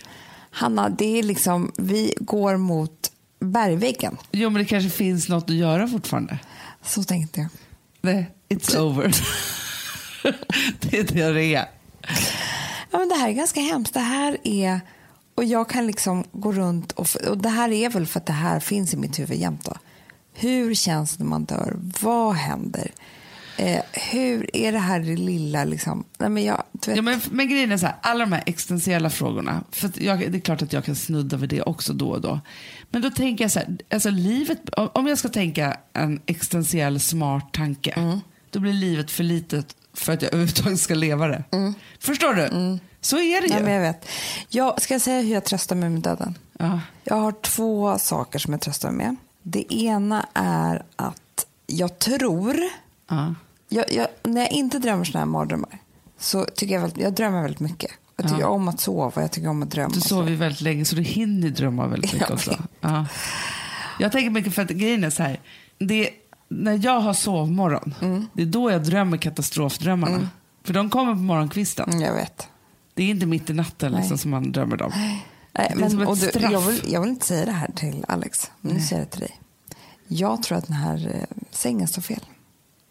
Hanna, 0.51 0.89
det 0.89 1.19
är 1.19 1.23
liksom, 1.23 1.73
vi 1.79 2.15
går 2.21 2.57
mot 2.57 3.13
bergväggen. 3.41 4.17
Jo 4.33 4.51
men 4.51 4.63
det 4.63 4.69
kanske 4.69 4.91
finns 4.91 5.29
något 5.29 5.51
att 5.51 5.57
göra 5.57 5.89
fortfarande. 5.89 6.39
Så 6.83 7.03
tänkte 7.03 7.41
jag. 7.41 7.49
Nej, 8.01 8.31
it's 8.49 8.77
over. 8.79 9.05
det 10.81 10.99
är 10.99 11.05
det 11.05 11.33
det 11.33 11.55
är. 11.55 11.69
Ja, 12.91 12.99
men 12.99 13.09
det 13.09 13.15
här 13.15 13.29
är 13.29 13.33
ganska 13.33 13.61
hemskt. 13.61 13.95
Det 13.95 14.01
här 14.01 14.39
är... 14.45 14.81
Och 15.35 15.45
jag 15.45 15.69
kan 15.69 15.87
liksom 15.87 16.25
gå 16.33 16.53
runt 16.53 16.93
och, 16.93 17.09
och 17.29 17.39
det 17.39 17.49
här 17.49 17.73
är 17.73 17.91
väl 17.91 18.07
för 18.07 18.21
att 18.21 18.27
det 18.27 18.33
här 18.33 18.61
finns 18.61 18.95
i 18.95 18.97
mitt 18.97 19.19
huvud 19.19 19.39
jämt 19.39 19.65
då. 19.65 19.75
Hur 20.35 20.75
känns 20.75 21.17
det 21.17 21.25
när 21.25 21.31
man 21.31 21.45
dör? 21.45 21.77
Vad 22.01 22.35
händer? 22.35 22.91
Eh, 23.59 23.83
hur 23.93 24.57
är 24.57 24.73
det 24.73 24.79
här 24.79 25.01
det 25.01 25.17
lilla 25.17 25.65
liksom? 25.65 26.05
Nej, 26.19 26.29
men 26.29 26.45
jag, 26.45 26.63
Ja, 26.87 27.03
men, 27.03 27.21
men 27.31 27.49
grejen 27.49 27.73
är 27.73 27.77
så 27.77 27.87
här, 27.87 27.97
alla 28.01 28.25
de 28.25 28.33
här 28.33 28.43
existentiella 28.47 29.11
frågorna, 29.11 29.65
för 29.71 29.91
jag, 30.03 30.19
det 30.19 30.39
är 30.39 30.41
klart 30.41 30.63
att 30.63 30.73
jag 30.73 30.85
kan 30.85 30.97
snudda 30.97 31.37
vid 31.37 31.49
det 31.49 31.63
också 31.63 31.93
då 31.93 32.11
och 32.11 32.21
då. 32.21 32.41
Men 32.91 33.03
då 33.03 33.11
tänker 33.11 33.45
jag 33.45 33.51
så 33.51 33.59
här, 33.59 33.77
alltså 33.91 34.11
livet, 34.11 34.59
om- 34.77 35.07
jag 35.07 35.19
ska 35.19 35.29
tänka 35.29 35.77
en 35.93 36.21
existentiell 36.27 37.01
smart 37.01 37.53
tanke, 37.53 38.21
då 38.51 38.61
blir 38.61 38.73
livet 38.73 39.11
för 39.11 39.25
litet 39.25 39.77
för 39.95 40.13
att 40.13 40.23
jag 40.23 40.29
överhuvudtaget 40.35 40.81
ska 40.81 40.95
leva 40.95 41.27
det. 41.29 41.45
Förstår 42.01 42.35
du? 42.35 42.79
Så 43.01 43.17
är 43.19 43.41
det 43.41 43.47
ju. 43.47 43.53
nej, 43.55 43.63
men 43.63 43.73
jag 43.73 43.81
vet. 43.81 44.09
Jag 44.49 44.83
ska 44.83 44.95
jag 44.95 45.01
säga 45.01 45.21
hur 45.21 45.35
jag 45.35 45.45
tröstar 45.45 45.77
mig 45.77 45.91
med 45.91 46.03
döden. 46.03 46.39
ja. 46.59 46.81
Jag 47.05 47.15
har 47.17 47.33
två 47.33 47.99
saker 47.99 48.39
som 48.39 48.53
jag 48.53 48.61
tröstar 48.61 48.91
mig 48.91 49.07
med. 49.07 49.17
Det 49.43 49.75
ena 49.75 50.27
är 50.35 50.85
att 50.97 51.47
jag 51.67 51.99
tror 51.99 52.57
Ja. 53.09 53.35
jag, 53.69 53.93
jag, 53.93 54.07
när 54.23 54.41
jag 54.41 54.51
inte 54.53 54.79
drömmer 54.79 55.05
såna 55.05 55.19
här 55.19 55.27
mardrömmar 55.27 55.79
så 56.19 56.45
tycker 56.45 56.75
jag, 56.75 56.81
väldigt, 56.81 57.03
jag 57.03 57.13
drömmer 57.13 57.43
väldigt 57.43 57.61
mycket. 57.61 57.91
Jag 58.17 58.27
tycker 58.29 58.41
Ja. 58.41 58.49
om 58.49 58.69
att 58.69 58.81
sova 58.81 59.23
jag 59.23 59.33
tycker 59.33 59.49
om 59.49 59.63
att 59.63 59.71
drömma. 59.71 59.95
Du 59.95 60.01
sover 60.01 60.31
ju 60.31 60.37
väldigt 60.37 60.61
länge 60.61 60.85
så 60.85 60.97
du 60.97 61.03
hinner 61.03 61.51
drömma 61.51 61.87
väldigt 61.87 62.13
mycket 62.13 62.31
också. 62.35 62.59
Ja. 62.81 63.07
Jag 63.99 64.13
tänker 64.13 64.31
mycket 64.31 64.55
för 64.55 64.63
att 64.63 64.69
grejen 64.71 65.05
är 65.05 65.11
så 65.11 65.23
här. 65.23 65.41
Det, 65.79 66.11
när 66.49 66.85
jag 66.85 67.01
har 67.01 67.13
sovmorgon, 67.15 67.95
Mm. 68.03 68.27
det 68.33 68.43
är 68.43 68.47
då 68.47 68.71
jag 68.71 68.85
drömmer 68.85 69.17
katastrofdrömmarna. 69.17 70.29
För 70.65 70.75
de 70.75 70.91
kommer 70.91 71.13
på 71.13 71.19
morgonkvisten. 71.19 71.89
Mm, 71.91 72.03
jag 72.03 72.15
vet. 72.15 72.49
Det 72.95 73.03
är 73.03 73.09
inte 73.11 73.27
mitt 73.27 73.51
i 73.51 73.53
natten 73.53 73.93
Nej. 73.93 74.01
liksom, 74.01 74.19
som 74.19 74.31
man 74.31 74.53
drömmer 74.53 74.77
dem. 74.77 74.93
Nej, 74.95 75.25
Det 75.53 75.61
är 75.61 75.77
men, 75.77 75.91
som 75.91 76.01
ett 76.03 76.21
du, 76.21 76.27
straff. 76.29 76.53
jag, 76.53 76.61
vill, 76.61 76.81
jag 76.93 77.01
vill 77.01 77.11
inte 77.11 77.27
säga 77.27 77.45
det 77.45 77.51
här 77.53 77.71
till 77.77 78.05
Alex, 78.09 78.51
men 78.61 78.75
nu 78.75 78.81
säger 78.81 79.03
jag 79.03 79.07
det 79.09 79.11
till 79.13 79.21
dig. 79.21 79.41
Jag 80.09 80.43
tror 80.43 80.59
att 80.59 80.67
den 80.67 80.77
här 80.77 81.11
eh, 81.15 81.37
sängen 81.51 81.89
står 81.89 82.03
fel. 82.03 82.21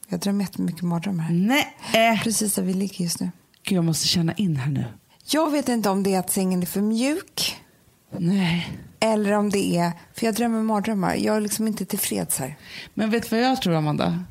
Jag 0.07 0.19
drömmer 0.19 0.43
jättemycket 0.43 0.81
mardrömmar 0.81 1.23
här. 1.23 1.33
Nej, 1.33 1.67
äh. 2.13 2.23
Precis 2.23 2.55
där 2.55 2.63
vi 2.63 2.73
ligger 2.73 3.03
just 3.03 3.19
nu. 3.19 3.31
Gud, 3.63 3.77
jag 3.77 3.85
måste 3.85 4.07
känna 4.07 4.33
in 4.33 4.55
här 4.57 4.71
nu. 4.71 4.85
Jag 5.27 5.51
vet 5.51 5.69
inte 5.69 5.89
om 5.89 6.03
det 6.03 6.13
är 6.13 6.19
att 6.19 6.31
sängen 6.31 6.61
är 6.61 6.65
för 6.65 6.81
mjuk 6.81 7.61
Nej. 8.17 8.77
eller 8.99 9.31
om 9.31 9.49
det 9.49 9.77
är, 9.77 9.91
för 10.13 10.25
jag 10.25 10.35
drömmer 10.35 10.63
mardrömmar. 10.63 11.15
Jag 11.15 11.35
är 11.35 11.41
liksom 11.41 11.67
inte 11.67 11.85
tillfreds 11.85 12.39
här. 12.39 12.57
Men 12.93 13.09
vet 13.09 13.29
du 13.29 13.35
vad 13.35 13.45
jag 13.45 13.61
tror, 13.61 13.73
Amanda? 13.73 14.23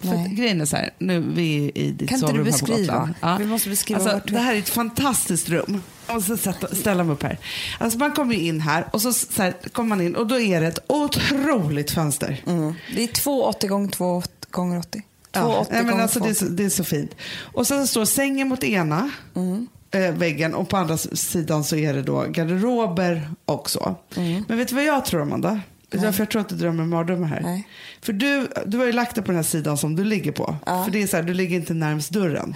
För 0.00 0.14
att 0.14 0.26
grejen 0.26 0.60
är 0.60 0.64
så 0.64 0.76
här, 0.76 0.90
nu 0.98 1.20
vi 1.20 1.66
är 1.66 1.78
i 1.78 1.90
ditt 1.92 2.08
Kan 2.08 2.18
sovrum 2.18 2.36
här 2.36 2.44
på 2.44 2.50
beskriva? 2.50 2.98
Gotland. 2.98 3.40
Vi 3.40 3.46
måste 3.46 3.68
beskriva 3.68 4.00
alltså, 4.00 4.32
Det 4.32 4.38
här 4.38 4.54
är 4.54 4.58
ett 4.58 4.68
fantastiskt 4.68 5.48
rum. 5.48 5.82
Jag 6.06 6.14
måste 6.14 6.36
sätta, 6.36 6.74
ställa 6.74 7.04
mig 7.04 7.12
upp 7.14 7.22
här. 7.22 7.38
Alltså 7.78 7.98
man 7.98 8.12
kommer 8.12 8.34
in 8.34 8.60
här 8.60 8.88
och 8.92 9.02
så, 9.02 9.12
så 9.12 9.42
här, 9.42 9.54
kommer 9.72 9.88
man 9.88 10.00
in 10.00 10.16
och 10.16 10.26
då 10.26 10.40
är 10.40 10.60
det 10.60 10.66
ett 10.66 10.84
otroligt 10.86 11.90
fönster. 11.90 12.42
Mm. 12.46 12.74
Det 12.94 13.02
är 13.02 13.08
2,80 13.08 13.66
gånger 13.66 13.88
2 13.88 14.22
gånger 14.50 14.78
80. 14.78 14.98
2,80 14.98 15.02
Ja, 15.32 15.66
nej, 15.70 15.84
men 15.84 16.00
alltså, 16.00 16.20
det, 16.20 16.28
är 16.28 16.32
2,80. 16.32 16.34
så, 16.34 16.44
det 16.44 16.64
är 16.64 16.68
så 16.68 16.84
fint. 16.84 17.16
Och 17.40 17.66
sen 17.66 17.86
står 17.86 18.04
sängen 18.04 18.48
mot 18.48 18.64
ena 18.64 19.10
Mm. 19.34 19.68
Eh, 19.92 20.12
väggen 20.12 20.54
och 20.54 20.68
på 20.68 20.76
andra 20.76 20.96
sidan 20.96 21.64
så 21.64 21.76
är 21.76 21.94
det 21.94 22.02
då 22.02 22.20
garderober 22.28 23.30
också. 23.44 23.96
Mm. 24.16 24.44
Men 24.48 24.58
vet 24.58 24.68
du 24.68 24.74
vad 24.74 24.84
jag 24.84 25.04
tror 25.04 25.22
Amanda? 25.22 25.60
Varför 25.94 26.20
jag 26.20 26.30
tror 26.30 26.40
att 26.40 26.48
du 26.48 26.54
drömmer 26.54 26.84
mardrömmar 26.84 27.26
här? 27.28 27.40
Nej. 27.40 27.68
För 28.02 28.12
du, 28.12 28.48
du 28.66 28.78
har 28.78 28.86
ju 28.86 28.92
lagt 28.92 29.14
dig 29.14 29.24
på 29.24 29.30
den 29.30 29.36
här 29.36 29.42
sidan 29.42 29.78
som 29.78 29.96
du 29.96 30.04
ligger 30.04 30.32
på. 30.32 30.56
Ja. 30.66 30.84
För 30.84 30.90
det 30.90 31.02
är 31.02 31.06
så 31.06 31.16
här, 31.16 31.22
du 31.24 31.34
ligger 31.34 31.56
inte 31.56 31.74
närmst 31.74 32.10
dörren. 32.10 32.54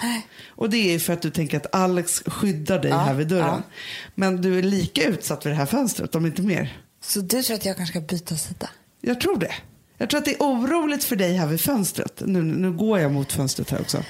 Och 0.49 0.71
det 0.71 0.77
är 0.77 0.93
ju 0.93 0.99
för 0.99 1.12
att 1.12 1.23
du 1.23 1.31
tänker 1.31 1.56
att 1.56 1.75
Alex 1.75 2.23
skyddar 2.27 2.79
dig 2.79 2.93
här 2.93 3.15
vid 3.15 3.29
dörren. 3.29 3.47
ja. 3.47 3.62
Men 4.15 4.43
du 4.43 4.59
är 4.59 4.62
lika 4.62 5.05
utsatt 5.05 5.47
vid 5.47 5.53
det 5.53 5.56
här 5.56 5.67
fönstret, 5.67 6.15
om 6.15 6.27
inte 6.27 6.43
mer. 6.43 6.79
Så 7.03 7.20
du 7.20 7.43
tror 7.43 7.56
att 7.56 7.65
jag 7.65 7.77
kanske 7.77 7.93
ska 7.93 8.06
byta 8.06 8.37
sida? 8.37 8.69
Jag 9.01 9.20
tror 9.20 9.39
det. 9.39 9.55
Jag 9.99 10.10
tror 10.10 10.19
att 10.19 10.25
det 10.25 10.34
är 10.34 10.41
oroligt 10.41 11.05
för 11.05 11.17
dig 11.17 11.37
här 11.37 11.46
vid 11.46 11.60
fönstret. 11.60 12.22
Nu, 12.27 12.43
nu 12.43 12.72
går 12.72 12.99
jag 12.99 13.13
mot 13.13 13.32
fönstret 13.32 13.70
här 13.70 13.81
också. 13.81 14.05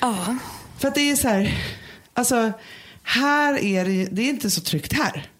Ja. 0.00 0.36
För 0.78 0.88
att 0.88 0.94
det 0.94 1.10
är 1.10 1.16
så 1.16 1.28
här, 1.28 1.58
alltså 2.16 2.52
här 3.02 3.58
är 3.58 3.84
det, 3.84 4.04
det 4.04 4.22
är 4.22 4.28
inte 4.28 4.50
så 4.50 4.60
tryggt 4.60 4.92
här. 4.92 5.30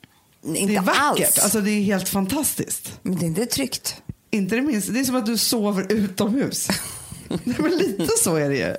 Inte 0.44 0.66
det 0.72 0.76
är 0.76 0.82
vackert, 0.82 1.00
alls. 1.26 1.38
alltså 1.38 1.60
det 1.60 1.70
är 1.70 1.82
helt 1.82 2.08
fantastiskt. 2.08 2.98
Men 3.02 3.18
det 3.18 3.24
är 3.24 3.26
inte 3.26 3.46
tryggt. 3.46 4.02
Inte 4.30 4.56
det 4.56 4.62
minsta, 4.62 4.92
det 4.92 5.00
är 5.00 5.04
som 5.04 5.16
att 5.16 5.26
du 5.26 5.38
sover 5.38 5.92
utomhus. 5.92 6.68
Nej, 7.28 7.56
men 7.58 7.70
lite 7.70 8.08
så 8.18 8.36
är 8.36 8.48
det 8.48 8.56
ju. 8.56 8.76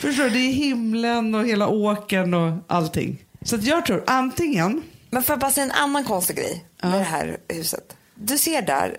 Förstår 0.00 0.24
du, 0.24 0.30
det 0.30 0.38
är 0.38 0.52
himlen 0.52 1.34
och 1.34 1.46
hela 1.46 1.68
åkern 1.68 2.34
och 2.34 2.52
allting. 2.66 3.24
Så 3.42 3.56
att 3.56 3.64
jag 3.64 3.86
tror 3.86 4.04
antingen, 4.06 4.82
Men 5.10 5.22
får 5.22 5.32
jag 5.32 5.40
bara 5.40 5.50
säga 5.50 5.64
en 5.64 5.72
annan 5.72 6.04
konstig 6.04 6.36
grej 6.36 6.64
med 6.82 6.92
det 6.92 6.98
här 7.04 7.36
huset. 7.48 7.96
Du 8.14 8.38
ser 8.38 8.62
där, 8.62 8.96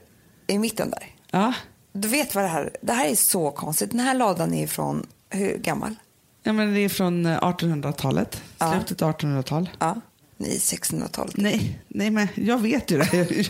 i 0.47 0.57
mitten 0.59 0.89
där. 0.89 1.03
ja, 1.31 1.53
Du 1.93 2.07
vet 2.07 2.35
vad 2.35 2.43
det 2.43 2.47
här 2.47 2.69
Det 2.81 2.93
här 2.93 3.07
är 3.07 3.15
så 3.15 3.51
konstigt. 3.51 3.91
Den 3.91 3.99
här 3.99 4.13
ladan 4.13 4.53
är 4.53 4.67
från, 4.67 5.07
hur 5.29 5.57
gammal? 5.57 5.95
Ja 6.43 6.53
men 6.53 6.73
det 6.73 6.79
är 6.79 6.89
från 6.89 7.25
eh, 7.25 7.39
1800-talet, 7.39 8.41
Ja. 8.57 8.71
slutet 8.73 9.01
av 9.01 9.11
1800-tal. 9.17 9.69
Ja. 9.79 9.95
Nej, 10.37 10.57
1600-talet. 10.57 11.37
Nej, 11.37 11.79
nej, 11.87 12.09
men 12.09 12.27
jag 12.35 12.57
vet 12.61 12.91
ju 12.91 12.97
det. 12.97 13.49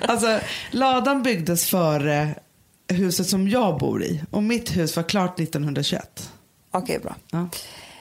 alltså, 0.08 0.40
ladan 0.70 1.22
byggdes 1.22 1.66
före 1.66 2.34
huset 2.88 3.26
som 3.26 3.48
jag 3.48 3.78
bor 3.78 4.02
i. 4.04 4.22
Och 4.30 4.42
mitt 4.42 4.76
hus 4.76 4.96
var 4.96 5.02
klart 5.02 5.40
1921. 5.40 6.30
Okej, 6.70 6.98
bra. 6.98 7.16
Ja. 7.30 7.48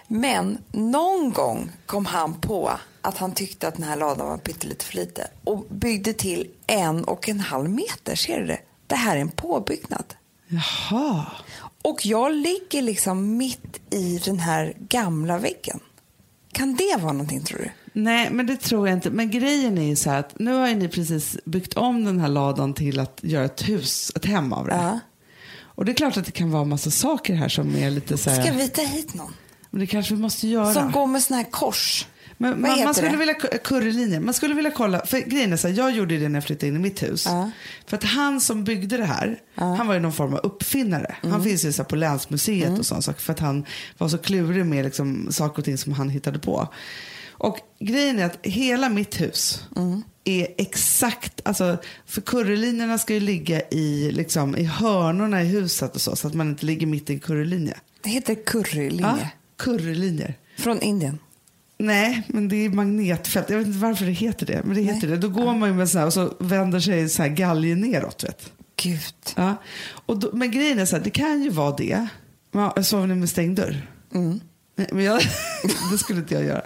Men 0.07 0.57
någon 0.71 1.31
gång 1.31 1.71
kom 1.85 2.05
han 2.05 2.33
på 2.41 2.71
att 3.01 3.17
han 3.17 3.31
tyckte 3.31 3.67
att 3.67 3.75
den 3.75 3.83
här 3.83 3.95
ladan 3.95 4.27
var 4.27 4.37
pyttelite 4.37 4.85
för 4.85 4.95
lite 4.95 5.27
och 5.43 5.65
byggde 5.69 6.13
till 6.13 6.47
en 6.67 7.03
och 7.03 7.29
en 7.29 7.39
halv 7.39 7.69
meter. 7.69 8.15
Ser 8.15 8.39
du 8.39 8.45
det? 8.45 8.59
Det 8.87 8.95
här 8.95 9.15
är 9.15 9.21
en 9.21 9.29
påbyggnad. 9.29 10.05
Jaha. 10.47 11.25
Och 11.85 12.05
jag 12.05 12.33
ligger 12.33 12.81
liksom 12.81 13.37
mitt 13.37 13.93
i 13.93 14.21
den 14.25 14.39
här 14.39 14.73
gamla 14.79 15.37
väggen. 15.37 15.79
Kan 16.51 16.75
det 16.75 16.95
vara 17.01 17.13
någonting 17.13 17.43
tror 17.43 17.59
du? 17.59 17.71
Nej, 17.93 18.29
men 18.31 18.47
det 18.47 18.57
tror 18.57 18.87
jag 18.87 18.97
inte. 18.97 19.09
Men 19.09 19.31
grejen 19.31 19.77
är 19.77 19.83
ju 19.83 19.95
så 19.95 20.09
här 20.09 20.19
att 20.19 20.39
nu 20.39 20.53
har 20.53 20.67
ju 20.67 20.75
ni 20.75 20.87
precis 20.87 21.37
byggt 21.45 21.73
om 21.73 22.05
den 22.05 22.19
här 22.19 22.27
ladan 22.27 22.73
till 22.73 22.99
att 22.99 23.19
göra 23.23 23.45
ett 23.45 23.69
hus, 23.69 24.11
ett 24.15 24.25
hem 24.25 24.53
av 24.53 24.67
det. 24.67 24.75
Ja. 24.75 24.99
Och 25.57 25.85
det 25.85 25.91
är 25.91 25.93
klart 25.93 26.17
att 26.17 26.25
det 26.25 26.31
kan 26.31 26.51
vara 26.51 26.63
massa 26.63 26.91
saker 26.91 27.33
här 27.33 27.49
som 27.49 27.75
är 27.75 27.91
lite 27.91 28.17
så 28.17 28.29
här... 28.29 28.43
Ska 28.43 28.53
vi 28.53 28.69
ta 28.69 28.81
hit 28.81 29.13
någon? 29.13 29.33
Men 29.69 29.79
det 29.79 29.87
kanske 29.87 30.13
vi 30.13 30.21
måste 30.21 30.47
göra. 30.47 30.73
Som 30.73 30.91
går 30.91 31.07
med 31.07 31.23
såna 31.23 31.37
här 31.37 31.51
kors. 31.51 32.07
Men 32.37 32.61
man, 32.61 32.83
man 32.83 32.93
skulle 32.93 33.09
det? 33.11 33.17
vilja 33.17 33.33
currylinjer. 33.63 34.19
Man 34.19 34.33
skulle 34.33 34.55
vilja 34.55 34.71
kolla, 34.71 35.05
för 35.05 35.19
grejen 35.19 35.53
är 35.53 35.57
så 35.57 35.67
här, 35.67 35.75
jag 35.75 35.91
gjorde 35.91 36.17
det 36.17 36.29
när 36.29 36.35
jag 36.35 36.43
flyttade 36.43 36.67
in 36.67 36.75
i 36.75 36.79
mitt 36.79 37.03
hus. 37.03 37.25
Ja. 37.25 37.51
För 37.87 37.97
att 37.97 38.03
han 38.03 38.41
som 38.41 38.63
byggde 38.63 38.97
det 38.97 39.05
här, 39.05 39.39
han 39.55 39.87
var 39.87 39.93
ju 39.93 39.99
någon 39.99 40.13
form 40.13 40.33
av 40.33 40.39
uppfinnare. 40.43 41.15
Mm. 41.21 41.31
Han 41.33 41.43
finns 41.43 41.65
ju 41.65 41.71
så 41.71 41.81
här 41.81 41.89
på 41.89 41.95
länsmuseet 41.95 42.79
och 42.79 42.85
sånt 42.85 43.05
saker 43.05 43.21
för 43.21 43.33
att 43.33 43.39
han 43.39 43.65
var 43.97 44.07
så 44.07 44.17
klurig 44.17 44.65
med 44.65 44.85
liksom 44.85 45.27
saker 45.31 45.59
och 45.59 45.65
ting 45.65 45.77
som 45.77 45.93
han 45.93 46.09
hittade 46.09 46.39
på. 46.39 46.67
Och 47.37 47.59
grejen 47.79 48.19
är 48.19 48.25
att 48.25 48.37
hela 48.41 48.89
mitt 48.89 49.21
hus 49.21 49.67
Mm. 49.75 50.03
är 50.23 50.47
exakt, 50.57 51.41
alltså 51.43 51.77
för 52.05 52.21
currylinjerna 52.21 52.97
ska 52.97 53.13
ju 53.13 53.19
ligga 53.19 53.61
i, 53.71 54.11
liksom, 54.11 54.57
i 54.57 54.63
hörnorna 54.63 55.43
i 55.43 55.45
huset 55.45 55.95
och 55.95 56.01
så, 56.01 56.15
så 56.15 56.27
att 56.27 56.33
man 56.33 56.49
inte 56.49 56.65
ligger 56.65 56.87
mitt 56.87 57.09
i 57.09 57.13
en 57.13 57.19
currylinje. 57.19 57.77
Det 58.01 58.09
heter 58.09 58.35
currylinje. 58.45 59.17
Ja, 59.21 59.29
currylinjer. 59.57 60.33
Från 60.57 60.81
Indien. 60.81 61.19
Nej, 61.77 62.23
men 62.27 62.47
det 62.47 62.65
är 62.65 62.69
magnetfält. 62.69 63.49
Jag 63.49 63.57
vet 63.57 63.67
inte 63.67 63.79
varför 63.79 64.05
det 64.05 64.11
heter 64.11 64.45
det. 64.45 64.61
Men 64.63 64.75
det 64.75 64.81
heter 64.81 65.07
det. 65.07 65.17
Då 65.17 65.29
går 65.29 65.53
man 65.53 65.69
ju 65.69 65.75
med 65.75 65.89
så 65.89 65.99
här 65.99 66.05
och 66.05 66.13
så 66.13 66.33
vänder 66.39 66.79
sig 66.79 67.09
så 67.09 67.21
här 67.21 67.29
galgen 67.29 67.81
neråt. 67.81 68.23
Vet. 68.23 68.51
Gud. 68.75 68.99
Ja. 69.35 69.55
Och 70.05 70.19
då, 70.19 70.29
men 70.33 70.51
grejen 70.51 70.79
är 70.79 70.85
så 70.85 70.95
här, 70.95 71.03
det 71.03 71.09
kan 71.09 71.43
ju 71.43 71.49
vara 71.49 71.75
det. 71.75 72.07
Ja, 72.51 72.83
sover 72.83 73.07
ni 73.07 73.15
med 73.15 73.29
stängd 73.29 73.57
dörr? 73.57 73.87
Mm. 74.13 74.39
Nej, 74.75 74.89
men 74.91 75.03
jag, 75.03 75.21
det 75.91 75.97
skulle 75.97 76.19
inte 76.19 76.33
jag 76.33 76.43
göra. 76.43 76.61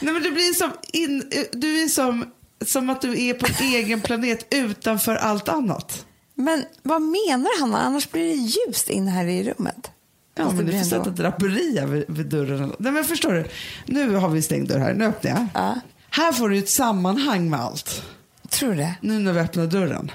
Nej, 0.00 0.12
men 0.12 0.22
du 0.22 0.30
blir 0.30 0.54
som, 0.54 0.70
in, 0.92 1.30
du 1.52 1.82
är 1.82 1.88
som, 1.88 2.24
som 2.64 2.90
att 2.90 3.00
du 3.00 3.26
är 3.28 3.34
på 3.34 3.46
en 3.46 3.68
egen 3.68 4.00
planet 4.00 4.46
utanför 4.50 5.16
allt 5.16 5.48
annat. 5.48 6.06
Men 6.34 6.64
vad 6.82 7.02
menar 7.02 7.60
han? 7.60 7.74
Annars 7.74 8.10
blir 8.10 8.28
det 8.28 8.34
ljust 8.34 8.90
in 8.90 9.08
här 9.08 9.26
i 9.26 9.42
rummet. 9.42 9.90
Ja, 10.34 10.52
men 10.52 10.66
du 10.66 10.72
får 10.72 10.84
sätta 10.84 11.10
draperier 11.10 11.86
vid, 11.86 12.04
vid 12.08 12.26
dörren. 12.26 12.72
Nej, 12.78 12.92
men 12.92 13.04
förstår 13.04 13.32
du? 13.32 13.44
Nu 13.86 14.14
har 14.14 14.28
vi 14.28 14.42
stängd 14.42 14.68
dörr 14.68 14.78
här. 14.78 14.94
Nu 14.94 15.04
öppnar 15.04 15.30
jag. 15.30 15.46
Ja. 15.54 15.80
Här 16.10 16.32
får 16.32 16.48
du 16.48 16.58
ett 16.58 16.68
sammanhang 16.68 17.50
med 17.50 17.60
allt. 17.60 18.02
Tror 18.48 18.70
du 18.70 18.76
det? 18.76 18.94
Nu 19.00 19.18
när 19.18 19.32
vi 19.32 19.40
öppnar 19.40 19.66
dörren. 19.66 20.10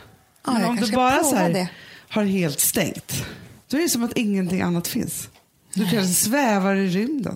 Ja, 0.45 0.53
Men 0.53 0.65
om 0.65 0.75
du 0.75 0.91
bara 0.91 1.23
så 1.23 1.35
här, 1.35 1.53
det. 1.53 1.69
har 2.09 2.23
helt 2.23 2.59
stängt, 2.59 3.25
då 3.67 3.77
är 3.77 3.81
det 3.81 3.89
som 3.89 4.03
att 4.03 4.13
ingenting 4.17 4.61
annat 4.61 4.87
finns. 4.87 5.29
Du 5.73 5.81
kanske 5.89 6.13
svävar 6.13 6.75
i 6.75 6.87
rymden. 6.87 7.35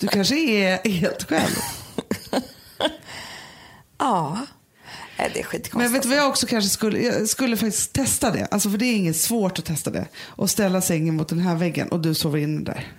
Du 0.00 0.06
kanske 0.08 0.36
är 0.36 0.88
helt 0.90 1.28
själv. 1.28 1.56
Ja. 3.98 4.38
Nej, 5.18 5.30
det 5.34 5.40
är 5.40 5.44
skitkonstigt. 5.44 5.74
Men 5.74 5.92
vet 5.92 6.02
du 6.02 6.08
vad 6.08 6.18
jag 6.18 6.28
också 6.28 6.46
kanske 6.46 6.70
skulle, 6.70 6.98
jag 7.00 7.28
skulle 7.28 7.56
faktiskt 7.56 7.92
testa 7.92 8.30
det. 8.30 8.48
Alltså 8.50 8.70
för 8.70 8.78
det 8.78 8.86
är 8.86 8.96
inget 8.96 9.16
svårt 9.16 9.58
att 9.58 9.64
testa 9.64 9.90
det. 9.90 10.06
Och 10.24 10.50
ställa 10.50 10.80
sängen 10.80 11.16
mot 11.16 11.28
den 11.28 11.40
här 11.40 11.56
väggen 11.56 11.88
och 11.88 12.00
du 12.00 12.14
sover 12.14 12.38
inne 12.38 12.64
där. 12.64 12.92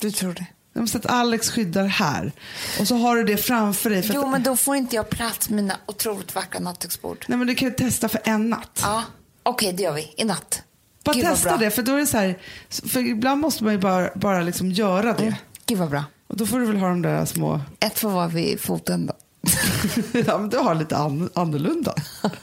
Du 0.00 0.10
tror 0.10 0.34
det? 0.34 0.46
Jag 0.72 0.80
måste 0.80 0.98
att 0.98 1.06
Alex 1.06 1.50
skyddar 1.50 1.84
här. 1.84 2.32
Och 2.80 2.88
så 2.88 2.96
har 2.96 3.16
du 3.16 3.24
det 3.24 3.36
framför 3.36 3.90
dig. 3.90 4.10
Jo, 4.14 4.24
att, 4.24 4.30
men 4.30 4.42
då 4.42 4.56
får 4.56 4.76
inte 4.76 4.96
jag 4.96 5.10
plats 5.10 5.48
med 5.48 5.56
mina 5.56 5.76
otroligt 5.86 6.34
vackra 6.34 6.60
nattduksbord. 6.60 7.24
Nej 7.28 7.38
men 7.38 7.46
du 7.46 7.54
kan 7.54 7.68
ju 7.68 7.74
testa 7.74 8.08
för 8.08 8.20
en 8.24 8.50
natt. 8.50 8.80
Ja, 8.82 9.04
okej, 9.42 9.72
det 9.72 9.82
gör 9.82 9.92
vi. 9.92 10.14
I 10.16 10.24
natt. 10.24 10.62
Bara 11.04 11.14
Gud, 11.14 11.24
testa 11.24 11.56
det. 11.56 11.70
För 11.70 11.82
då 11.82 11.92
är 11.92 11.98
det 11.98 12.06
så 12.06 12.18
här, 12.18 12.38
för 12.68 13.00
ibland 13.00 13.40
måste 13.40 13.64
man 13.64 13.72
ju 13.72 13.78
bara, 13.78 14.10
bara 14.14 14.40
liksom 14.40 14.70
göra 14.70 15.12
det. 15.12 15.22
Mm. 15.22 15.34
Gud 15.66 15.78
vad 15.78 15.90
bra. 15.90 16.04
Och 16.26 16.36
då 16.36 16.46
får 16.46 16.58
du 16.58 16.66
väl 16.66 16.76
ha 16.76 16.88
de 16.88 17.02
där 17.02 17.24
små 17.24 17.60
Ett 17.80 17.98
får 17.98 18.10
vara 18.10 18.28
vid 18.28 18.60
foten 18.60 19.06
då. 19.06 19.12
ja, 20.26 20.38
men 20.38 20.48
du 20.50 20.56
har 20.56 20.74
lite 20.74 20.96
an 20.96 21.30
annorlunda. 21.34 21.94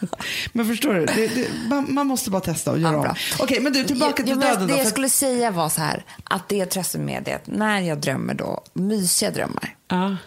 men 0.53 0.65
förstår 0.65 0.93
du, 0.93 1.05
det, 1.05 1.27
det, 1.27 1.47
man, 1.69 1.93
man 1.93 2.07
måste 2.07 2.29
bara 2.31 2.41
testa 2.41 2.71
och 2.71 2.79
göra 2.79 2.93
Ja, 2.93 3.09
om. 3.09 3.15
Okej, 3.39 3.59
men 3.61 3.73
du 3.73 3.83
tillbaka 3.83 4.23
till 4.23 4.35
men 4.35 4.47
döden 4.47 4.67
Det 4.67 4.73
då. 4.73 4.79
jag 4.79 4.87
skulle 4.87 5.09
säga 5.09 5.51
var 5.51 5.69
så 5.69 5.81
här, 5.81 6.05
att 6.23 6.49
det 6.49 6.55
jag 6.57 6.69
tröstar 6.69 6.99
med 6.99 7.23
det 7.23 7.31
är 7.31 7.35
att 7.35 7.47
när 7.47 7.81
jag 7.81 7.99
drömmer 7.99 8.33
då, 8.33 8.63
mysiga 8.73 9.31
drömmar, 9.31 9.75
Ja. 9.87 10.17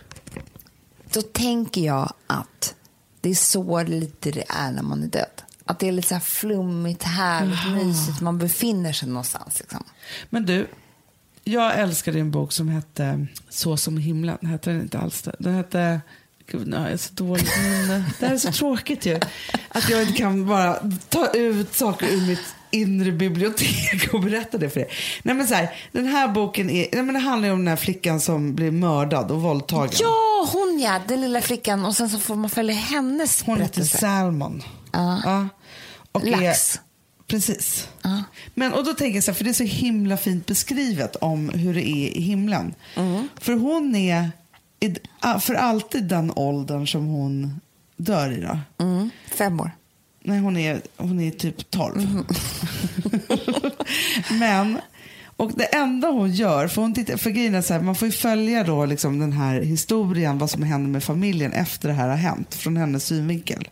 då 1.12 1.22
tänker 1.22 1.80
jag 1.80 2.12
att 2.26 2.74
det 3.20 3.30
är 3.30 3.34
så 3.34 3.82
lite 3.82 4.30
det 4.30 4.44
är 4.48 4.72
när 4.72 4.82
man 4.82 5.02
är 5.02 5.06
död. 5.06 5.42
Att 5.64 5.78
det 5.78 5.88
är 5.88 5.92
lite 5.92 6.08
så 6.08 6.14
här 6.14 6.20
flummigt, 6.20 7.02
härligt, 7.02 7.84
mysigt, 7.86 8.20
man 8.20 8.38
befinner 8.38 8.92
sig 8.92 9.08
någonstans. 9.08 9.60
Liksom. 9.60 9.84
Men 10.30 10.46
du, 10.46 10.66
jag 11.44 11.78
älskade 11.78 12.20
en 12.20 12.30
bok 12.30 12.52
som 12.52 12.68
hette 12.68 13.26
Så 13.48 13.76
som 13.76 13.96
himlen. 13.96 14.38
Hette 14.42 14.70
den 14.70 14.80
inte 14.80 14.98
alls 14.98 15.22
det? 15.22 15.36
Den 15.38 15.54
hette... 15.54 16.00
Gud, 16.50 16.74
jag 16.74 16.92
är 16.92 16.96
så 16.96 17.14
dålig 17.14 17.46
minne. 17.62 18.04
Det 18.20 18.26
här 18.26 18.34
är 18.34 18.38
så 18.38 18.52
tråkigt 18.52 19.06
ju. 19.06 19.20
Att 19.68 19.90
jag 19.90 20.02
inte 20.02 20.12
kan 20.12 20.46
bara 20.46 20.74
ta 21.08 21.26
ut 21.26 21.74
saker 21.74 22.06
ur 22.06 22.26
mitt 22.26 22.54
inre 22.70 23.12
bibliotek 23.12 24.14
och 24.14 24.20
berätta 24.20 24.58
det 24.58 24.70
för 24.70 24.80
er. 24.80 24.86
Nej, 25.22 25.34
men 25.34 25.46
så 25.46 25.54
här, 25.54 25.74
den 25.92 26.06
här 26.06 26.28
boken 26.28 26.70
är, 26.70 26.88
nej, 26.92 27.02
men 27.02 27.14
det 27.14 27.20
handlar 27.20 27.48
ju 27.48 27.52
om 27.54 27.58
den 27.58 27.68
här 27.68 27.76
flickan 27.76 28.20
som 28.20 28.54
blir 28.54 28.70
mördad 28.70 29.30
och 29.30 29.42
våldtagen. 29.42 29.98
Ja, 30.00 30.48
hon 30.52 30.78
ja, 30.80 31.00
den 31.08 31.20
lilla 31.20 31.40
flickan. 31.40 31.84
Och 31.84 31.96
sen 31.96 32.10
så 32.10 32.18
får 32.18 32.34
man 32.34 32.50
följa 32.50 32.74
hennes 32.74 33.42
Hon 33.42 33.60
heter. 33.60 33.82
Salmon. 33.82 34.62
Ja. 34.92 35.20
Ja. 35.24 35.48
Och 36.12 36.24
Lax. 36.24 36.74
Är, 36.74 36.80
precis. 37.26 37.88
Ja. 38.02 38.22
Men, 38.54 38.72
och 38.72 38.84
då 38.84 38.94
tänker 38.94 39.14
jag 39.14 39.24
så 39.24 39.30
här, 39.30 39.36
för 39.36 39.44
det 39.44 39.50
är 39.50 39.54
så 39.54 39.64
himla 39.64 40.16
fint 40.16 40.46
beskrivet 40.46 41.16
om 41.16 41.48
hur 41.48 41.74
det 41.74 41.88
är 41.88 42.16
i 42.16 42.20
himlen. 42.20 42.74
Mm. 42.96 43.28
För 43.40 43.52
hon 43.52 43.96
är 43.96 44.30
för 45.40 45.54
alltid 45.54 46.04
den 46.04 46.32
åldern 46.36 46.86
som 46.86 47.06
hon 47.06 47.60
dör 47.96 48.32
i 48.32 48.40
då. 48.40 48.84
Mm, 48.84 49.10
fem 49.26 49.60
år. 49.60 49.70
Nej, 50.22 50.38
hon 50.38 50.56
är, 50.56 50.80
hon 50.96 51.20
är 51.20 51.30
typ 51.30 51.70
12. 51.70 51.98
Mm. 51.98 52.24
Men, 54.40 54.78
och 55.36 55.52
det 55.54 55.64
enda 55.64 56.08
hon 56.08 56.30
gör, 56.30 56.68
för, 56.68 56.82
hon 56.82 56.94
tittar, 56.94 57.16
för 57.16 57.30
grejen 57.30 57.54
är 57.54 57.62
så 57.62 57.72
här, 57.74 57.80
man 57.80 57.94
får 57.94 58.08
ju 58.08 58.12
följa 58.12 58.64
då 58.64 58.86
liksom 58.86 59.18
den 59.18 59.32
här 59.32 59.60
historien, 59.60 60.38
vad 60.38 60.50
som 60.50 60.62
händer 60.62 60.90
med 60.90 61.04
familjen 61.04 61.52
efter 61.52 61.88
det 61.88 61.94
här 61.94 62.08
har 62.08 62.16
hänt, 62.16 62.54
från 62.54 62.76
hennes 62.76 63.04
synvinkel. 63.04 63.68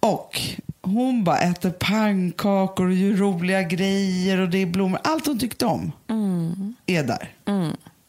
Och 0.00 0.40
hon 0.82 1.24
bara 1.24 1.38
äter 1.38 1.70
pannkakor 1.70 2.86
och 2.86 2.94
gör 2.94 3.12
roliga 3.12 3.62
grejer 3.62 4.40
och 4.40 4.48
det 4.48 4.58
är 4.58 4.66
blommor. 4.66 5.00
Allt 5.04 5.26
hon 5.26 5.38
tyckte 5.38 5.66
om 5.66 5.92
är 6.86 7.02
där. 7.02 7.32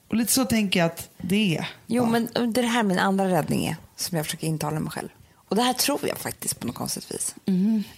Och 0.10 0.16
lite 0.16 0.32
så 0.32 0.46
tänker 0.46 0.80
jag 0.80 0.86
att 0.88 1.10
det 1.18 1.58
är. 1.58 1.70
Jo, 1.88 2.04
va? 2.06 2.10
men 2.10 2.54
det 2.54 2.62
här 2.62 2.80
är 2.80 2.84
min 2.84 3.00
andra 3.00 3.28
räddning 3.30 3.66
är, 3.66 3.76
som 3.96 4.18
jag 4.18 4.26
försöker 4.26 4.48
intala 4.48 4.80
mig 4.80 4.92
själv. 4.92 5.08
Och 5.36 5.56
det 5.56 5.62
här 5.62 5.74
tror 5.74 6.00
jag 6.08 6.18
faktiskt 6.18 6.60
på 6.60 6.68
något 6.68 6.76
konstigt 6.76 7.12
vis. 7.12 7.36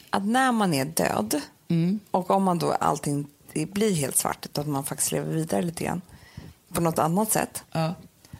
Att 0.09 0.25
när 0.25 0.51
man 0.51 0.73
är 0.73 0.85
död 0.85 1.41
och 2.11 2.31
om 2.31 2.43
man 2.43 2.59
då 2.59 2.71
allting 2.71 3.27
blir 3.53 3.93
helt 3.95 4.17
svart, 4.17 4.57
att 4.57 4.67
man 4.67 4.83
faktiskt 4.83 5.11
lever 5.11 5.33
vidare 5.33 5.61
lite 5.61 5.83
grann 5.83 6.01
på 6.73 6.81
något 6.81 6.99
annat 6.99 7.31
sätt. 7.31 7.63
Ja. 7.71 7.95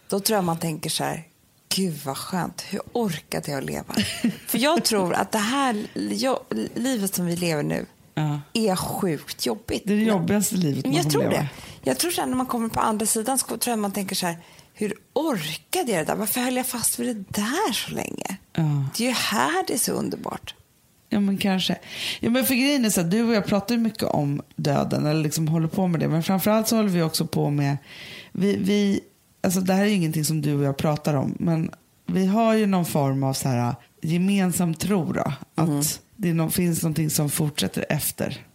Då 0.07 0.19
tror 0.19 0.35
jag 0.37 0.43
man 0.43 0.59
tänker 0.59 0.89
så 0.89 1.03
här, 1.03 1.27
gud 1.75 1.99
vad 2.05 2.17
skönt, 2.17 2.61
hur 2.69 2.81
orkade 2.93 3.51
jag 3.51 3.63
leva? 3.63 3.93
För 4.47 4.57
jag 4.57 4.83
tror 4.83 5.13
att 5.13 5.31
det 5.31 5.37
här 5.37 5.87
jag, 6.11 6.39
livet 6.75 7.15
som 7.15 7.25
vi 7.25 7.35
lever 7.35 7.63
nu 7.63 7.85
Ja. 8.13 8.39
är 8.53 8.75
sjukt 8.75 9.45
jobbigt. 9.45 9.83
Det 9.85 9.93
är 9.93 9.97
det 9.97 10.03
jobbigaste 10.03 10.55
livet 10.55 10.85
man 10.85 10.95
Jag 10.95 11.09
tror 11.09 11.21
leva. 11.23 11.33
det. 11.33 11.47
Jag 11.83 11.97
tror 11.99 12.11
sen 12.11 12.29
när 12.29 12.37
man 12.37 12.45
kommer 12.45 12.69
på 12.69 12.79
andra 12.79 13.05
sidan 13.05 13.37
så 13.37 13.45
tror 13.45 13.71
jag 13.71 13.79
man 13.79 13.91
tänker 13.91 14.15
så 14.15 14.25
här, 14.25 14.37
hur 14.73 14.93
orkade 15.13 15.91
jag 15.91 15.99
det 16.01 16.03
där? 16.11 16.15
Varför 16.15 16.41
höll 16.41 16.55
jag 16.55 16.67
fast 16.67 16.99
vid 16.99 17.15
det 17.15 17.41
där 17.41 17.73
så 17.73 17.91
länge? 17.91 18.37
Ja. 18.53 18.85
Det 18.97 19.03
är 19.03 19.07
ju 19.07 19.13
här 19.13 19.63
det 19.67 19.73
är 19.73 19.77
så 19.77 19.91
underbart. 19.91 20.55
Ja 21.09 21.19
men 21.19 21.37
kanske. 21.37 21.77
Ja, 22.19 22.29
men 22.29 22.45
för 22.45 22.55
grejen 22.55 22.85
är 22.85 22.89
så 22.89 23.01
att 23.01 23.11
du 23.11 23.23
och 23.23 23.33
jag 23.33 23.45
pratar 23.45 23.75
ju 23.75 23.81
mycket 23.81 24.03
om 24.03 24.41
döden 24.55 25.05
eller 25.05 25.23
liksom 25.23 25.47
håller 25.47 25.67
på 25.67 25.87
med 25.87 25.99
det. 25.99 26.07
Men 26.07 26.23
framförallt 26.23 26.67
så 26.67 26.75
håller 26.75 26.89
vi 26.89 27.01
också 27.01 27.27
på 27.27 27.49
med, 27.49 27.77
vi, 28.31 28.55
vi, 28.57 28.99
alltså 29.41 29.61
det 29.61 29.73
här 29.73 29.81
är 29.81 29.87
ju 29.87 29.93
ingenting 29.95 30.25
som 30.25 30.41
du 30.41 30.53
och 30.55 30.63
jag 30.63 30.77
pratar 30.77 31.13
om. 31.13 31.35
Men 31.39 31.71
vi 32.05 32.25
har 32.25 32.53
ju 32.53 32.65
någon 32.65 32.85
form 32.85 33.23
av 33.23 33.33
så 33.33 33.47
här 33.49 33.75
gemensam 34.01 34.73
tro 34.73 35.13
då. 35.13 35.33
Att 35.55 36.01
det 36.15 36.33
nå- 36.33 36.49
finns 36.49 36.83
någonting 36.83 37.09
som 37.09 37.29
fortsätter 37.29 37.85
efter 37.89 38.45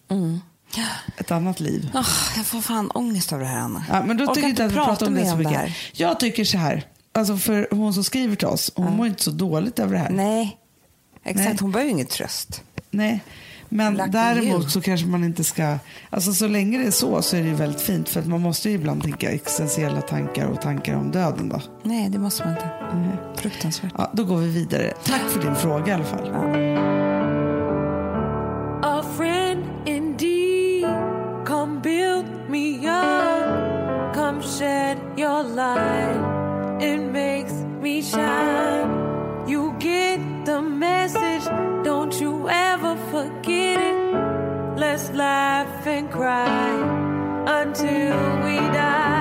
ett 1.17 1.31
annat 1.31 1.61
liv. 1.61 1.91
Oh, 1.95 2.09
jag 2.37 2.47
får 2.47 2.61
fan 2.61 2.91
ångest 2.91 3.33
av 3.33 3.41
det 3.41 3.47
här, 3.47 3.59
Anna. 3.59 3.85
Ja, 3.89 4.03
men 4.07 4.17
då 4.17 4.25
Orkar 4.25 4.35
tycker 4.35 4.49
inte 4.49 4.65
att 4.65 4.71
vi 4.71 4.75
pratar 4.75 5.07
om 5.07 5.15
det 5.15 5.27
så 5.27 5.37
mycket. 5.37 5.53
här. 5.53 5.77
Jag 5.93 6.21
tycker 6.21 6.45
så 6.45 6.59
här, 6.59 6.87
alltså 7.13 7.37
för 7.37 7.69
hon 7.71 7.95
som 7.95 8.05
skriver 8.05 8.37
till 8.37 8.47
oss, 8.49 8.73
hon 8.75 8.97
mår 8.97 9.07
inte 9.07 9.23
så 9.23 9.31
dåligt 9.31 9.79
över 9.79 9.93
det 9.93 9.99
här. 9.99 10.11
Nej, 10.11 10.57
exakt. 11.25 11.49
Nej. 11.49 11.57
Hon 11.61 11.73
behöver 11.73 11.89
ju 11.89 11.95
ingen 11.95 12.07
tröst. 12.07 12.63
Nej, 12.91 13.21
men 13.69 13.95
Lucky 13.95 14.11
däremot 14.11 14.71
så 14.71 14.81
kanske 14.81 15.07
man 15.07 15.25
inte 15.25 15.45
ska... 15.45 15.79
Alltså 16.11 16.33
så 16.33 16.49
länge 16.49 16.79
det 16.79 16.87
är 16.87 16.91
så 16.91 17.23
så 17.23 17.37
är 17.37 17.41
det 17.41 17.49
ju 17.49 17.55
väldigt 17.55 17.81
fint 17.81 18.09
för 18.09 18.21
att 18.21 18.27
man 18.27 18.41
måste 18.41 18.69
ju 18.69 18.75
ibland 18.75 19.03
tänka 19.03 19.31
existentiella 19.31 20.01
tankar 20.01 20.47
och 20.47 20.61
tankar 20.61 20.95
om 20.95 21.11
döden 21.11 21.49
då. 21.49 21.63
Nej, 21.83 22.09
det 22.09 22.19
måste 22.19 22.45
man 22.45 22.53
inte. 22.53 22.71
Fruktansvärt. 23.37 23.93
Ja, 23.99 24.11
då 24.13 24.25
går 24.25 24.37
vi 24.37 24.49
vidare. 24.49 24.93
Tack 25.05 25.23
för 25.31 25.43
din 25.43 25.57
fråga 25.57 25.87
i 25.87 25.95
alla 25.95 26.05
fall. 26.05 26.29
A 26.35 27.06
your 35.17 35.43
light. 35.43 36.79
It 36.81 36.99
makes 36.99 37.53
me 37.53 38.03
shine. 38.03 39.49
You 39.49 39.75
get 39.79 40.45
the 40.45 40.61
message. 40.61 41.45
Don't 41.85 42.21
you 42.21 42.49
ever 42.49 42.97
forget 43.11 43.81
it. 43.81 44.79
Let's 44.79 45.11
laugh 45.11 45.87
and 45.87 46.11
cry 46.11 46.77
until 47.63 48.17
we 48.45 48.57
die. 48.57 49.16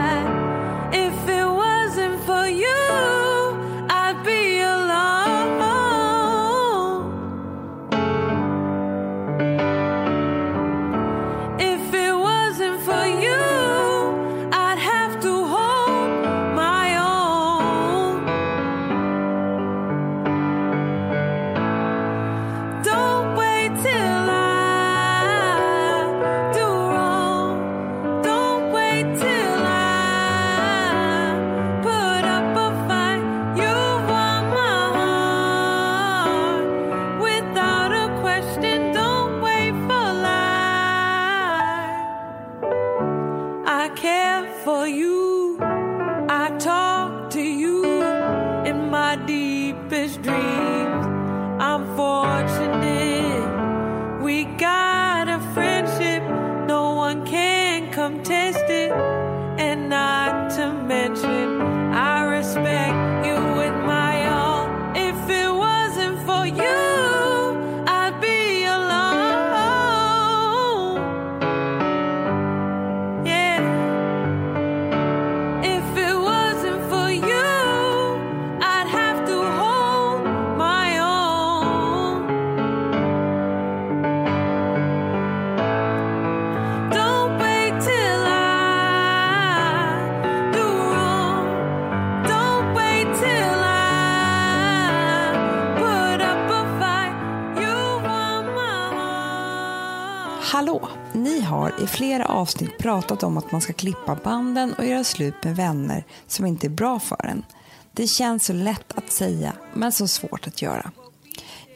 Flera 101.96 102.26
avsnitt 102.26 102.78
pratat 102.78 103.24
om 103.24 103.38
att 103.38 103.52
man 103.52 103.62
ska 103.62 103.74
klippa 103.74 104.16
banden 104.24 104.74
och 104.74 104.86
göra 104.86 105.04
slut 105.04 105.44
med 105.44 105.56
vänner 105.56 106.04
som 106.28 106.46
inte 106.46 106.68
är 106.68 106.70
bra 106.70 107.00
för 107.00 107.26
en. 107.26 107.46
Det 107.92 108.08
känns 108.08 108.46
så 108.46 108.54
lätt 108.54 108.98
att 108.98 109.12
säga, 109.12 109.54
men 109.74 109.92
så 109.92 110.08
svårt 110.08 110.48
att 110.48 110.62
göra. 110.62 110.92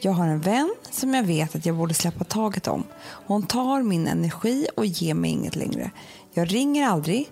Jag 0.00 0.12
har 0.12 0.26
en 0.26 0.40
vän 0.40 0.74
som 0.90 1.14
jag 1.14 1.22
vet 1.22 1.54
att 1.54 1.66
jag 1.66 1.76
borde 1.76 1.94
släppa 1.94 2.24
taget 2.24 2.68
om. 2.68 2.84
Hon 3.02 3.42
tar 3.42 3.82
min 3.82 4.06
energi 4.06 4.66
och 4.76 4.86
ger 4.86 5.14
mig 5.14 5.30
inget 5.30 5.56
längre. 5.56 5.90
Jag 6.34 6.52
ringer 6.54 6.86
aldrig. 6.86 7.28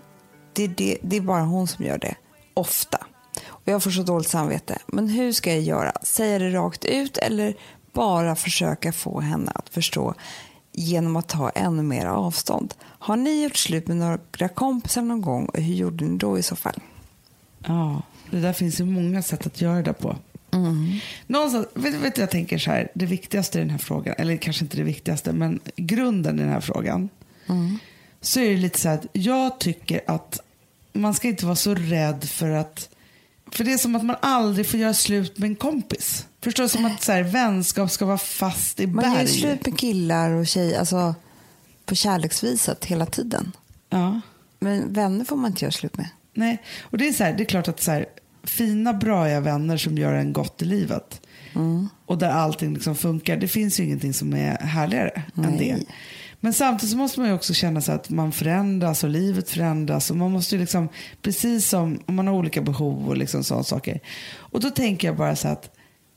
Det, 0.53 0.67
det, 0.67 0.97
det 1.01 1.17
är 1.17 1.21
bara 1.21 1.43
hon 1.43 1.67
som 1.67 1.85
gör 1.85 1.97
det. 1.97 2.15
Ofta. 2.53 2.97
Och 3.47 3.67
jag 3.67 3.83
får 3.83 3.91
så 3.91 4.03
dåligt 4.03 4.29
samvete. 4.29 4.77
Men 4.87 5.07
hur 5.07 5.31
ska 5.31 5.49
jag 5.53 5.61
göra? 5.61 5.91
Säga 6.03 6.39
det 6.39 6.49
rakt 6.49 6.85
ut 6.85 7.17
eller 7.17 7.55
bara 7.93 8.35
försöka 8.35 8.91
få 8.93 9.19
henne 9.19 9.51
att 9.55 9.69
förstå 9.69 10.13
genom 10.71 11.15
att 11.15 11.27
ta 11.27 11.49
ännu 11.49 11.83
mer 11.83 12.05
avstånd? 12.05 12.73
Har 12.81 13.15
ni 13.15 13.43
gjort 13.43 13.55
slut 13.55 13.87
med 13.87 13.97
några 13.97 14.49
kompisar 14.49 15.01
någon 15.01 15.21
gång 15.21 15.45
och 15.45 15.59
hur 15.59 15.73
gjorde 15.73 16.05
ni 16.05 16.17
då 16.17 16.39
i 16.39 16.43
så 16.43 16.55
fall? 16.55 16.81
Ja, 17.65 18.01
det 18.31 18.39
där 18.39 18.53
finns 18.53 18.79
ju 18.79 18.85
många 18.85 19.21
sätt 19.21 19.45
att 19.45 19.61
göra 19.61 19.81
det 19.81 19.93
på. 19.93 20.15
Någonstans, 21.27 21.67
vet, 21.73 21.95
vet 21.95 22.17
jag 22.17 22.29
tänker 22.31 22.57
så 22.57 22.71
här, 22.71 22.91
det 22.95 23.05
viktigaste 23.05 23.57
i 23.57 23.61
den 23.61 23.69
här 23.69 23.77
frågan, 23.77 24.15
eller 24.17 24.37
kanske 24.37 24.65
inte 24.65 24.77
det 24.77 24.83
viktigaste, 24.83 25.33
men 25.33 25.59
grunden 25.75 26.39
i 26.39 26.41
den 26.41 26.51
här 26.51 26.61
frågan, 26.61 27.09
så 28.21 28.39
är 28.39 28.49
det 28.49 28.57
lite 28.57 28.79
så 28.79 28.89
här 28.89 28.95
att 28.95 29.05
jag 29.13 29.59
tycker 29.59 30.01
att 30.07 30.39
man 30.93 31.13
ska 31.13 31.27
inte 31.27 31.45
vara 31.45 31.55
så 31.55 31.75
rädd 31.75 32.23
för 32.23 32.49
att, 32.49 32.89
för 33.51 33.63
det 33.63 33.73
är 33.73 33.77
som 33.77 33.95
att 33.95 34.05
man 34.05 34.15
aldrig 34.21 34.67
får 34.67 34.79
göra 34.79 34.93
slut 34.93 35.37
med 35.37 35.49
en 35.49 35.55
kompis. 35.55 36.27
Förstår 36.41 36.63
du? 36.63 36.69
Som 36.69 36.85
att 36.85 37.03
så 37.03 37.11
här, 37.11 37.23
vänskap 37.23 37.91
ska 37.91 38.05
vara 38.05 38.17
fast 38.17 38.79
i 38.79 38.87
Man 38.87 39.05
gör 39.05 39.15
berg. 39.15 39.27
slut 39.27 39.65
med 39.65 39.79
killar 39.79 40.31
och 40.31 40.47
tjejer, 40.47 40.79
alltså 40.79 41.15
på 41.85 41.95
kärleksviset 41.95 42.85
hela 42.85 43.05
tiden. 43.05 43.51
Ja. 43.89 44.21
Men 44.59 44.93
vänner 44.93 45.25
får 45.25 45.35
man 45.35 45.51
inte 45.51 45.65
göra 45.65 45.71
slut 45.71 45.97
med. 45.97 46.09
Nej, 46.33 46.63
och 46.81 46.97
det 46.97 47.07
är, 47.07 47.13
så 47.13 47.23
här, 47.23 47.33
det 47.33 47.43
är 47.43 47.45
klart 47.45 47.67
att 47.67 47.81
så 47.81 47.91
här, 47.91 48.05
fina, 48.43 48.93
braiga 48.93 49.39
vänner 49.39 49.77
som 49.77 49.97
gör 49.97 50.13
en 50.13 50.33
gott 50.33 50.61
i 50.61 50.65
livet 50.65 51.21
och 52.05 52.17
där 52.17 52.29
allting 52.29 52.73
liksom 52.73 52.95
funkar, 52.95 53.37
det 53.37 53.47
finns 53.47 53.79
ju 53.79 53.83
ingenting 53.83 54.13
som 54.13 54.33
är 54.33 54.57
härligare 54.57 55.09
än 55.09 55.23
Nej. 55.35 55.57
det. 55.57 55.85
Men 56.39 56.53
samtidigt 56.53 56.91
så 56.91 56.97
måste 56.97 57.19
man 57.19 57.29
ju 57.29 57.35
också 57.35 57.53
känna 57.53 57.81
sig 57.81 57.95
att 57.95 58.09
man 58.09 58.31
förändras 58.31 59.03
och 59.03 59.09
livet 59.09 59.49
förändras 59.49 60.11
och 60.11 60.17
man 60.17 60.31
måste 60.31 60.55
ju 60.55 60.61
liksom, 60.61 60.89
precis 61.21 61.69
som 61.69 61.99
om 62.05 62.15
man 62.15 62.27
har 62.27 62.33
olika 62.33 62.61
behov 62.61 63.07
och 63.09 63.17
liksom 63.17 63.43
sådana 63.43 63.63
saker. 63.63 63.99
Och 64.35 64.59
då 64.59 64.69
tänker 64.69 65.07
jag 65.07 65.17
bara 65.17 65.35
så 65.35 65.47
att 65.47 65.75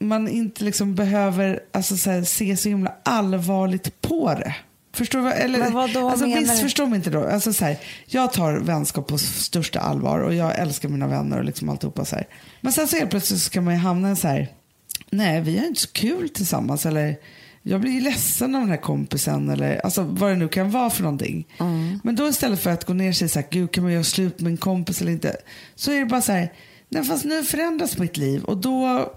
man 0.09 0.29
inte 0.29 0.65
liksom 0.65 0.95
behöver 0.95 1.61
alltså 1.73 1.97
så 1.97 2.11
här, 2.11 2.23
se 2.23 2.57
så 2.57 2.69
himla 2.69 2.95
allvarligt 3.03 4.01
på 4.01 4.35
det. 4.35 4.55
Förstår 4.95 5.21
vad- 5.21 5.33
Eller, 5.33 5.59
Men 5.59 5.73
vad 5.73 5.93
då 5.93 6.09
alltså, 6.09 6.27
missförstå 6.27 6.87
mig 6.87 6.97
inte 6.97 7.11
då. 7.11 7.25
Alltså, 7.29 7.53
så 7.53 7.65
här, 7.65 7.77
jag 8.07 8.33
tar 8.33 8.53
vänskap 8.55 9.07
på 9.09 9.19
största 9.19 9.81
allvar 9.81 10.19
och 10.21 10.35
jag 10.35 10.59
älskar 10.59 10.89
mina 10.89 11.07
vänner 11.07 11.39
och 11.39 11.45
liksom 11.45 11.69
alltihopa 11.69 12.05
så 12.05 12.17
här. 12.17 12.27
Men 12.61 12.73
sen 12.73 12.89
så 12.89 12.97
helt 12.97 13.11
plötsligt 13.11 13.41
så 13.41 13.51
kan 13.51 13.65
man 13.65 13.75
ju 13.75 13.81
hamna 13.81 14.13
i 14.13 14.17
så 14.17 14.29
här, 14.29 14.49
nej 15.11 15.41
vi 15.41 15.59
har 15.59 15.67
inte 15.67 15.81
så 15.81 15.93
kul 15.93 16.29
tillsammans 16.29 16.87
eller 16.87 17.17
jag 17.63 17.81
blir 17.81 17.93
ju 17.93 18.01
ledsen 18.01 18.55
av 18.55 18.61
den 18.61 18.71
här 18.71 18.77
kompisen 18.77 19.51
eller 19.51 19.81
alltså, 19.85 20.03
vad 20.03 20.31
det 20.31 20.37
nu 20.37 20.49
kan 20.49 20.71
vara 20.71 20.91
för 20.91 21.03
någonting. 21.03 21.47
Mm. 21.61 22.01
Men 22.05 22.17
då 22.17 22.29
istället 22.29 22.61
för 22.61 22.71
att 22.71 22.85
gå 22.85 22.93
ner 22.93 23.13
sig 23.13 23.29
så 23.29 23.39
här, 23.41 23.47
gud 23.51 23.73
kan 23.73 23.85
man 23.85 23.93
göra 23.93 24.05
slut 24.05 24.41
med 24.41 24.51
en 24.51 24.57
kompis 24.57 25.01
eller 25.01 25.13
inte, 25.13 25.37
så 25.75 25.93
är 25.93 26.01
det 26.01 26.07
bara 26.07 26.23
så 26.23 26.33
här, 26.33 26.53
nej 26.89 27.05
fast 27.05 27.25
nu 27.25 27.43
förändras 27.45 27.99
mitt 27.99 28.17
liv 28.17 28.45
och 28.45 28.57
då 28.57 29.13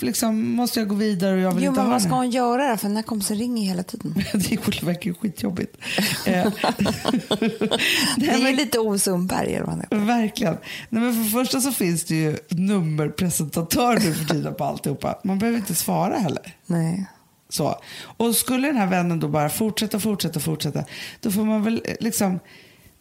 liksom, 0.00 0.50
måste 0.50 0.80
jag 0.80 0.88
gå 0.88 0.94
vidare 0.94 1.34
och 1.34 1.40
jag 1.40 1.52
vill 1.54 1.64
Jo, 1.64 1.70
inte 1.70 1.80
men 1.80 1.86
ha 1.86 1.92
vad 1.92 2.02
ska 2.02 2.10
hon 2.10 2.30
göra 2.30 2.70
då? 2.70 2.76
För 2.76 2.86
den 2.88 2.96
här 2.96 3.02
kompisen 3.02 3.36
ringer 3.38 3.68
hela 3.68 3.82
tiden. 3.82 4.14
det 4.32 4.82
verkar 4.82 5.12
skitjobbigt. 5.12 5.76
Eh, 6.26 6.52
Det 8.16 8.26
är 8.28 8.42
men, 8.42 8.56
lite 8.56 8.78
heter. 9.80 9.96
verkligen. 9.96 10.56
Nej, 10.88 11.02
men 11.02 11.14
för 11.14 11.22
det 11.24 11.30
första 11.44 11.60
så 11.60 11.72
finns 11.72 12.04
det 12.04 12.14
ju 12.14 12.36
nummerpresentatör 12.48 13.94
nu 13.94 14.14
för 14.14 14.24
tiden 14.24 14.54
på 14.54 14.64
alltihopa. 14.64 15.18
Man 15.24 15.38
behöver 15.38 15.58
inte 15.58 15.74
svara 15.74 16.18
heller. 16.18 16.54
Nej. 16.66 17.06
Så. 17.48 17.80
Och 18.02 18.34
skulle 18.36 18.66
den 18.66 18.76
här 18.76 18.86
vännen 18.86 19.20
då 19.20 19.28
bara 19.28 19.48
fortsätta, 19.48 20.00
fortsätta, 20.00 20.40
fortsätta, 20.40 20.84
då 21.20 21.30
får 21.30 21.44
man 21.44 21.62
väl 21.62 21.82
eh, 21.84 21.94
liksom 22.00 22.40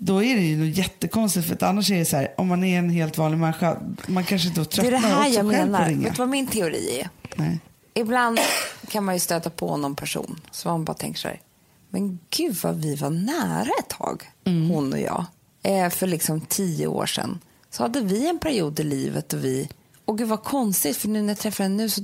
då 0.01 0.23
är 0.23 0.35
det 0.35 0.41
ju 0.41 0.69
jättekonstigt 0.69 1.47
för 1.47 1.53
att 1.55 1.63
annars 1.63 1.91
är 1.91 1.99
det 1.99 2.05
så 2.05 2.17
här, 2.17 2.33
om 2.37 2.47
man 2.47 2.63
är 2.63 2.79
en 2.79 2.89
helt 2.89 3.17
vanlig 3.17 3.37
människa, 3.37 3.77
man 4.07 4.23
kanske 4.23 4.47
inte 4.47 4.61
Det 4.61 4.65
är 4.65 4.65
tröttnar 4.65 4.91
det 4.91 4.97
här 4.97 5.19
också 5.19 5.33
jag 5.33 5.45
menar. 5.45 5.89
Vet 5.89 6.15
du 6.15 6.17
vad 6.17 6.29
min 6.29 6.47
teori 6.47 6.99
är? 6.99 7.09
Nej. 7.35 7.59
Ibland 7.93 8.39
kan 8.87 9.03
man 9.03 9.15
ju 9.15 9.19
stöta 9.19 9.49
på 9.49 9.77
någon 9.77 9.95
person 9.95 10.41
som 10.51 10.71
man 10.71 10.85
bara 10.85 10.93
tänker 10.93 11.19
så 11.19 11.27
här, 11.27 11.41
men 11.89 12.19
gud 12.29 12.55
vad 12.63 12.81
vi 12.81 12.95
var 12.95 13.09
nära 13.09 13.69
ett 13.79 13.89
tag, 13.89 14.23
hon 14.45 14.93
och 14.93 14.99
jag. 14.99 15.25
Eh, 15.63 15.89
för 15.89 16.07
liksom 16.07 16.41
tio 16.41 16.87
år 16.87 17.05
sedan 17.05 17.39
så 17.69 17.83
hade 17.83 18.01
vi 18.01 18.29
en 18.29 18.39
period 18.39 18.79
i 18.79 18.83
livet 18.83 19.29
då 19.29 19.37
vi, 19.37 19.69
och 20.05 20.17
gud 20.17 20.27
vad 20.27 20.43
konstigt 20.43 20.97
för 20.97 21.07
nu 21.07 21.21
när 21.21 21.29
jag 21.29 21.37
träffar 21.37 21.63
henne 21.63 21.75
nu 21.75 21.89
så 21.89 22.01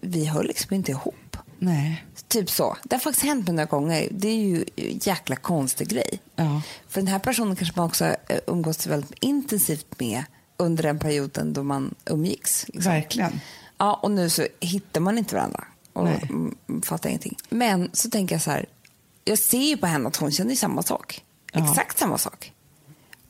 vi 0.00 0.24
höll 0.24 0.46
liksom 0.46 0.74
inte 0.74 0.90
ihop. 0.90 1.36
Nej. 1.64 2.04
Typ 2.28 2.50
så. 2.50 2.76
Det 2.82 2.94
har 2.94 3.00
faktiskt 3.00 3.24
hänt 3.24 3.46
mig 3.46 3.54
några 3.54 3.66
gånger. 3.66 4.08
Det 4.10 4.28
är 4.28 4.36
ju 4.36 4.64
en 4.76 4.98
jäkla 4.98 5.36
konstig 5.36 5.88
grej. 5.88 6.20
Ja. 6.36 6.62
För 6.88 7.00
den 7.00 7.08
här 7.08 7.18
personen 7.18 7.56
kanske 7.56 7.80
man 7.80 7.86
också 7.86 8.04
eh, 8.04 8.38
umgås 8.46 8.86
väldigt 8.86 9.14
intensivt 9.20 10.00
med 10.00 10.24
under 10.56 10.82
den 10.82 10.98
perioden 10.98 11.52
då 11.52 11.62
man 11.62 11.94
umgicks. 12.04 12.66
Liksom. 12.68 12.92
Verkligen. 12.92 13.40
Ja, 13.78 13.94
och 14.02 14.10
nu 14.10 14.30
så 14.30 14.46
hittar 14.60 15.00
man 15.00 15.18
inte 15.18 15.34
varandra 15.34 15.64
och 15.92 16.04
Nej. 16.04 16.28
fattar 16.82 17.08
ingenting. 17.08 17.36
Men 17.48 17.90
så 17.92 18.10
tänker 18.10 18.34
jag 18.34 18.42
så 18.42 18.50
här, 18.50 18.66
jag 19.24 19.38
ser 19.38 19.58
ju 19.58 19.76
på 19.76 19.86
henne 19.86 20.08
att 20.08 20.16
hon 20.16 20.32
känner 20.32 20.54
samma 20.54 20.82
sak. 20.82 21.24
Ja. 21.52 21.70
Exakt 21.70 21.98
samma 21.98 22.18
sak. 22.18 22.52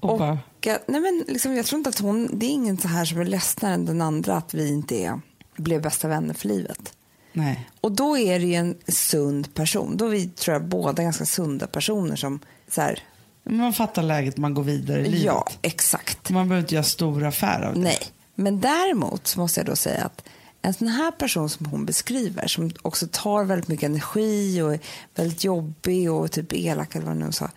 Och 0.01 0.20
Och, 0.20 0.37
jag, 0.61 0.79
nej 0.87 1.01
men 1.01 1.25
liksom, 1.29 1.57
jag 1.57 1.66
tror 1.66 1.79
inte 1.79 1.90
att 1.90 1.99
hon, 1.99 2.31
det 2.33 2.47
är 2.47 2.51
ingen 2.51 2.79
så 2.79 2.88
här 2.88 3.05
som 3.05 3.20
är 3.20 3.25
ledsnare 3.25 3.75
än 3.75 3.87
den 3.87 4.01
andra 4.01 4.37
att 4.37 4.55
vi 4.55 4.68
inte 4.68 4.94
är, 4.97 5.20
blev 5.57 5.83
bästa 5.83 6.09
vänner 6.09 6.35
för 6.35 6.49
livet. 6.49 6.92
Nej. 7.37 7.68
Och 7.81 7.92
då 7.92 8.18
är 8.18 8.38
det 8.40 8.47
ju 8.47 8.55
en 8.55 8.77
sund 8.88 9.55
person. 9.55 9.97
Då 9.97 10.07
är 10.07 10.11
vi, 10.11 10.29
tror 10.29 10.53
jag, 10.53 10.64
båda 10.64 11.03
ganska 11.03 11.27
sunda 11.27 11.66
personer 11.66 12.16
som 12.16 12.38
så 12.68 12.81
här, 12.81 12.99
Men 13.42 13.57
Man 13.57 13.73
fattar 13.73 14.03
läget, 14.03 14.37
man 14.37 14.55
går 14.55 14.62
vidare 14.62 15.01
i 15.01 15.05
livet. 15.05 15.25
ja, 15.25 15.49
exakt. 15.62 16.31
Man 16.31 16.49
behöver 16.49 16.64
inte 16.64 16.75
göra 16.75 16.85
stor 16.85 17.25
affär 17.25 17.62
av 17.62 17.75
det. 17.75 17.81
Nej, 17.81 17.99
men 18.35 18.61
däremot 18.61 19.37
måste 19.37 19.61
jag 19.61 19.66
då 19.66 19.77
säga 19.77 20.05
att 20.05 20.25
en 20.62 20.75
sån 20.75 20.88
här 20.88 21.11
person 21.11 21.49
som 21.51 21.66
hon 21.66 21.85
beskriver, 21.85 22.47
som 22.47 22.70
också 22.83 23.07
tar 23.12 23.44
väldigt 23.44 23.68
mycket 23.68 23.88
energi 23.88 24.62
och 24.62 24.75
är 24.75 24.81
väldigt 25.14 25.44
jobbig 25.44 26.12
och 26.12 26.31
typ 26.33 26.53
elak 26.53 26.94
eller 26.94 27.07
vad 27.07 27.16
hon 27.16 27.27
nu 27.27 27.33
sa, 27.33 27.51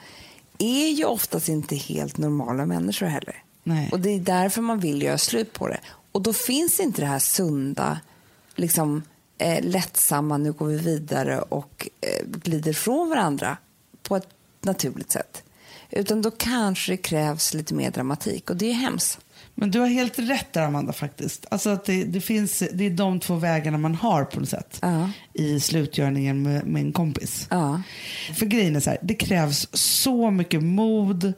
är 0.58 0.88
ju 0.88 1.06
oftast 1.06 1.50
inte 1.50 1.76
helt 1.76 2.18
normala 2.18 2.66
människor 2.66 3.06
heller. 3.06 3.44
Nej. 3.64 3.90
Och 3.92 4.00
det 4.00 4.10
är 4.10 4.20
därför 4.20 4.62
man 4.62 4.80
vill 4.80 5.02
göra 5.02 5.18
slut 5.18 5.54
på 5.54 5.68
det. 5.68 5.80
Och 6.12 6.22
då 6.22 6.34
finns 6.34 6.80
inte 6.80 7.02
det 7.02 7.08
här 7.08 7.20
sunda, 7.20 8.00
liksom 8.56 9.04
eh, 9.38 9.64
lättsamma, 9.64 10.38
nu 10.38 10.52
går 10.52 10.68
vi 10.68 10.78
vidare 10.78 11.42
och 11.42 11.90
eh, 12.02 12.28
glider 12.28 12.74
från 12.74 13.10
varandra 13.10 13.58
på 14.04 14.16
ett 14.16 14.28
naturligt 14.62 15.12
sätt. 15.12 15.44
Utan 15.90 16.22
då 16.22 16.32
kanske 16.32 16.92
det 16.92 16.98
krävs 16.98 17.54
lite 17.54 17.74
mer 17.74 17.92
dramatik 17.92 18.50
och 18.50 18.58
det 18.58 18.70
är 18.70 18.74
hemskt. 18.74 19.20
Men 19.56 19.72
du 19.72 19.80
har 19.80 19.88
helt 19.88 20.20
rätt 20.20 20.54
där 20.54 20.62
Amanda 20.62 20.94
faktiskt. 20.94 21.46
Alltså 21.50 21.70
att 21.70 21.86
det, 21.86 22.04
det, 22.04 22.22
finns, 22.22 22.64
det 22.74 22.86
är 22.86 22.90
de 22.90 23.20
två 23.20 23.36
vägarna 23.36 23.78
man 23.78 23.96
har 23.96 24.26
på 24.26 24.40
något 24.40 24.50
sätt. 24.50 24.80
Ja. 24.82 25.10
I 25.34 25.60
slutgörningen 25.60 26.44
med, 26.44 26.68
med 26.68 26.82
en 26.82 26.92
kompis. 26.92 27.48
Ja. 27.50 27.82
För 28.36 28.46
grejen 28.46 28.76
är 28.76 28.80
så 28.80 28.90
här, 28.90 29.00
det 29.02 29.14
krävs 29.14 29.68
så 29.74 30.32
mycket 30.32 30.64
mod 30.64 31.34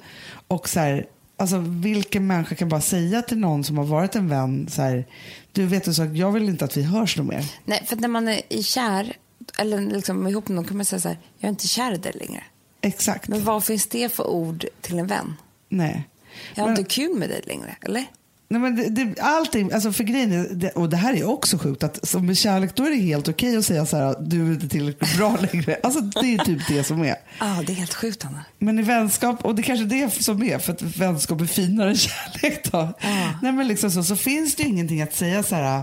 och 0.47 0.69
så 0.69 0.79
här, 0.79 1.05
Alltså 1.39 1.57
vilken 1.57 2.27
människa 2.27 2.55
kan 2.55 2.69
bara 2.69 2.81
säga 2.81 3.21
till 3.21 3.37
någon 3.37 3.63
som 3.63 3.77
har 3.77 3.85
varit 3.85 4.15
en 4.15 4.29
vän 4.29 4.67
så 4.69 4.81
här, 4.81 5.05
du 5.51 5.65
vet 5.65 5.83
du 5.83 5.93
sak, 5.93 6.07
jag 6.13 6.31
vill 6.31 6.49
inte 6.49 6.65
att 6.65 6.77
vi 6.77 6.83
hörs 6.83 7.17
något 7.17 7.27
mer. 7.27 7.45
Nej, 7.65 7.83
för 7.87 7.95
när 7.95 8.07
man 8.07 8.27
är 8.27 8.41
i 8.49 8.63
kär, 8.63 9.13
eller 9.57 9.81
liksom 9.81 10.27
ihop 10.27 10.47
med 10.47 10.55
någon 10.55 10.65
kan 10.65 10.77
man 10.77 10.85
säga 10.85 10.99
så 10.99 11.07
här, 11.07 11.17
jag 11.37 11.47
är 11.47 11.49
inte 11.49 11.67
kär 11.67 11.93
i 11.93 11.97
dig 11.97 12.11
längre. 12.15 12.43
Exakt. 12.81 13.27
Men 13.27 13.43
vad 13.43 13.63
finns 13.63 13.87
det 13.87 14.09
för 14.09 14.27
ord 14.27 14.65
till 14.81 14.99
en 14.99 15.07
vän? 15.07 15.33
Nej. 15.69 16.07
Jag 16.55 16.63
har 16.63 16.69
Men- 16.69 16.79
inte 16.79 16.95
kul 16.95 17.15
med 17.17 17.29
dig 17.29 17.41
längre, 17.45 17.75
eller? 17.81 18.05
Nej, 18.51 18.61
men 18.61 18.75
det, 18.75 18.89
det, 18.89 19.21
allting, 19.21 19.71
alltså 19.71 19.91
för 19.91 20.03
grejen 20.03 20.31
är, 20.31 20.47
det, 20.51 20.69
och 20.69 20.89
det 20.89 20.97
här 20.97 21.13
är 21.13 21.29
också 21.29 21.57
sjukt, 21.57 21.83
att 21.83 22.07
som 22.07 22.25
med 22.25 22.37
kärlek 22.37 22.75
då 22.75 22.85
är 22.85 22.89
det 22.89 22.97
helt 22.97 23.27
okej 23.27 23.57
att 23.57 23.65
säga 23.65 23.85
så 23.85 23.97
här, 23.97 24.15
du 24.19 24.47
är 24.47 24.53
inte 24.53 24.69
tillräckligt 24.69 25.17
bra 25.17 25.37
längre. 25.53 25.77
Alltså 25.83 26.01
det 26.01 26.33
är 26.33 26.37
typ 26.37 26.67
det 26.67 26.83
som 26.83 27.01
är. 27.01 27.15
Ja, 27.39 27.63
det 27.67 27.73
är 27.73 27.75
helt 27.75 27.93
sjukt, 27.93 28.25
Anna. 28.25 28.45
Men 28.57 28.79
i 28.79 28.81
vänskap, 28.81 29.45
och 29.45 29.55
det 29.55 29.61
är 29.61 29.63
kanske 29.63 29.85
är 29.85 30.05
det 30.05 30.23
som 30.23 30.43
är, 30.43 30.59
för 30.59 30.73
att 30.73 30.81
vänskap 30.81 31.41
är 31.41 31.45
finare 31.45 31.89
än 31.89 31.95
kärlek 31.95 32.71
då. 32.71 32.93
Nej, 33.41 33.51
men 33.51 33.67
liksom 33.67 33.91
så, 33.91 34.03
så 34.03 34.15
finns 34.15 34.55
det 34.55 34.63
ju 34.63 34.69
ingenting 34.69 35.01
att 35.01 35.15
säga 35.15 35.43
så 35.43 35.55
här, 35.55 35.81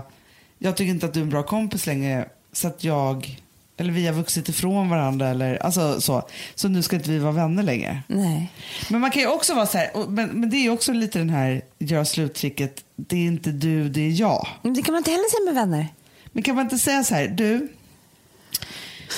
jag 0.59 0.77
tycker 0.77 0.91
inte 0.91 1.05
att 1.05 1.13
du 1.13 1.19
är 1.19 1.23
en 1.23 1.29
bra 1.29 1.43
kompis 1.43 1.85
längre, 1.85 2.25
så 2.53 2.67
att 2.67 2.83
jag, 2.83 3.39
eller 3.77 3.93
vi 3.93 4.05
har 4.07 4.13
vuxit 4.13 4.49
ifrån 4.49 4.89
varandra, 4.89 5.27
eller 5.29 5.55
alltså 5.63 6.01
så, 6.01 6.27
så 6.55 6.67
nu 6.67 6.81
ska 6.83 6.95
inte 6.95 7.09
vi 7.09 7.19
vara 7.19 7.31
vänner 7.31 7.63
längre. 7.63 8.03
Nej. 8.07 8.51
Men 8.89 9.01
man 9.01 9.11
kan 9.11 9.21
ju 9.21 9.27
också 9.27 9.53
vara 9.55 9.65
så 9.65 9.77
här, 9.77 9.97
och, 9.97 10.11
men, 10.11 10.29
men 10.29 10.49
det 10.49 10.57
är 10.57 10.69
också 10.69 10.93
lite 10.93 11.19
den 11.19 11.29
här 11.29 11.61
göra 11.79 12.05
sluttricket, 12.05 12.83
det 12.95 13.15
är 13.15 13.25
inte 13.25 13.51
du, 13.51 13.89
det 13.89 14.01
är 14.01 14.19
jag. 14.21 14.47
Men 14.61 14.73
det 14.73 14.81
kan 14.81 14.91
man 14.91 14.99
inte 14.99 15.11
heller 15.11 15.29
säga 15.29 15.45
med 15.53 15.55
vänner. 15.55 15.87
Men 16.25 16.43
kan 16.43 16.55
man 16.55 16.63
inte 16.65 16.77
säga 16.77 17.03
så 17.03 17.15
här, 17.15 17.27
du, 17.27 17.67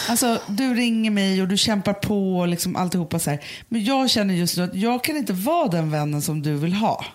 alltså 0.10 0.42
du 0.48 0.74
ringer 0.74 1.12
mig 1.12 1.42
och 1.42 1.48
du 1.48 1.58
kämpar 1.58 1.94
på 1.94 2.38
och 2.40 2.48
liksom 2.48 2.76
alltihopa 2.76 3.20
så 3.20 3.30
här. 3.30 3.40
Men 3.70 3.84
jag 3.84 4.10
känner 4.10 4.34
just 4.34 4.58
nu 4.58 4.64
att 4.64 4.76
jag 4.76 5.04
kan 5.04 5.18
inte 5.18 5.34
vara 5.34 5.68
den 5.68 5.92
vännen 5.92 6.22
som 6.22 6.42
du 6.42 6.56
vill 6.56 6.74
ha. 6.74 7.06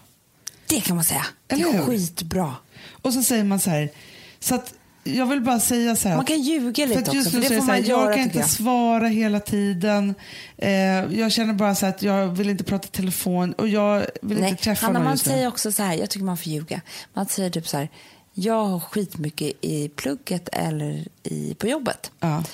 Det 0.66 0.80
kan 0.80 0.96
man 0.96 1.04
säga. 1.04 1.26
Det 1.46 1.54
Eller 1.54 1.68
är 1.68 1.72
hur? 1.72 1.84
skitbra. 1.84 2.54
Och 2.90 3.12
så 3.12 3.22
säger 3.22 3.44
man 3.44 3.60
så 3.60 3.70
här, 3.70 3.88
så 4.40 4.54
att 4.54 4.74
jag 5.04 5.26
vill 5.26 5.40
bara 5.40 5.60
säga 5.60 5.96
så 5.96 6.08
här. 6.08 6.16
Man 6.16 6.24
kan 6.24 6.40
ljuga 6.42 6.86
för 6.86 6.94
lite 6.94 7.10
att 7.10 7.14
just 7.14 7.26
också, 7.26 7.40
för 7.40 7.48
det 7.48 7.60
får 7.60 7.66
så 7.66 7.72
här, 7.72 7.80
man 7.80 7.88
göra, 7.88 8.04
Jag 8.04 8.14
kan 8.14 8.22
inte 8.24 8.38
jag. 8.38 8.50
svara 8.50 9.08
hela 9.08 9.40
tiden. 9.40 10.14
Eh, 10.58 10.70
jag 11.18 11.32
känner 11.32 11.54
bara 11.54 11.74
så 11.74 11.86
att 11.86 12.02
jag 12.02 12.28
vill 12.28 12.50
inte 12.50 12.64
prata 12.64 12.88
telefon 12.88 13.52
och 13.52 13.68
jag 13.68 14.06
vill 14.22 14.40
Nej, 14.40 14.50
inte 14.50 14.62
träffa 14.62 14.86
Hanna, 14.86 14.98
någon 14.98 15.04
man 15.04 15.12
just 15.14 15.24
säger 15.24 15.48
också 15.48 15.72
så 15.72 15.82
här, 15.82 15.94
jag 15.94 16.10
tycker 16.10 16.24
man 16.24 16.36
får 16.36 16.46
ljuga. 16.52 16.80
Man 17.14 17.26
säger 17.26 17.50
typ 17.50 17.68
så 17.68 17.76
här, 17.76 17.88
jag 18.34 18.64
har 18.64 18.80
skitmycket 18.80 19.52
i 19.60 19.88
plugget 19.88 20.48
eller 20.52 21.08
i, 21.22 21.54
på 21.54 21.68
jobbet. 21.68 22.10
Ja. 22.20 22.44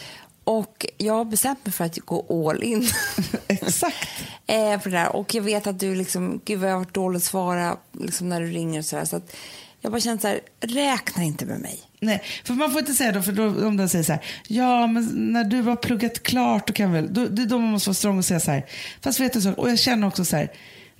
Och 0.44 0.86
jag 0.96 1.14
har 1.14 1.24
bestämt 1.24 1.66
mig 1.66 1.72
för 1.72 1.84
att 1.84 1.98
gå 1.98 2.48
all 2.50 2.62
in. 2.62 2.88
Exakt. 3.48 4.08
eh, 4.46 4.80
för 4.80 4.90
det 4.90 4.96
där. 4.96 5.16
Och 5.16 5.34
jag 5.34 5.42
vet 5.42 5.66
att 5.66 5.78
du 5.80 5.94
liksom, 5.94 6.40
gud 6.44 6.58
vad 6.60 6.68
jag 6.68 6.74
har 6.74 6.78
varit 6.80 6.94
dålig 6.94 7.16
att 7.16 7.22
svara 7.22 7.76
liksom 7.92 8.28
när 8.28 8.40
du 8.40 8.46
ringer 8.46 8.78
och 8.78 8.84
så 8.84 8.96
här. 8.96 9.04
Så 9.04 9.16
att 9.16 9.36
jag 9.80 9.92
bara 9.92 10.00
känner 10.00 10.18
så 10.18 10.28
här, 10.28 10.40
räkna 10.60 11.22
inte 11.22 11.46
med 11.46 11.60
mig. 11.60 11.80
Nej, 12.00 12.22
för 12.44 12.54
man 12.54 12.70
får 12.70 12.80
inte 12.80 12.92
säga 12.94 13.12
då, 13.12 13.22
för 13.22 13.32
då, 13.32 13.66
om 13.66 13.76
den 13.76 13.88
säger 13.88 14.04
så 14.04 14.12
här, 14.12 14.22
ja 14.48 14.86
men 14.86 15.32
när 15.32 15.44
du 15.44 15.62
har 15.62 15.76
pluggat 15.76 16.22
klart 16.22 16.66
då 16.66 16.72
kan 16.72 16.92
väl, 16.92 17.14
då, 17.14 17.26
det 17.26 17.42
är 17.42 17.46
då 17.46 17.58
man 17.58 17.70
måste 17.70 17.88
vara 17.88 17.94
strong 17.94 18.18
och 18.18 18.24
säga 18.24 18.40
så 18.40 18.50
här, 18.50 18.66
fast 19.00 19.20
vet 19.20 19.32
du 19.32 19.40
så, 19.40 19.52
och 19.52 19.70
jag 19.70 19.78
känner 19.78 20.06
också 20.06 20.24
så 20.24 20.36
här, 20.36 20.52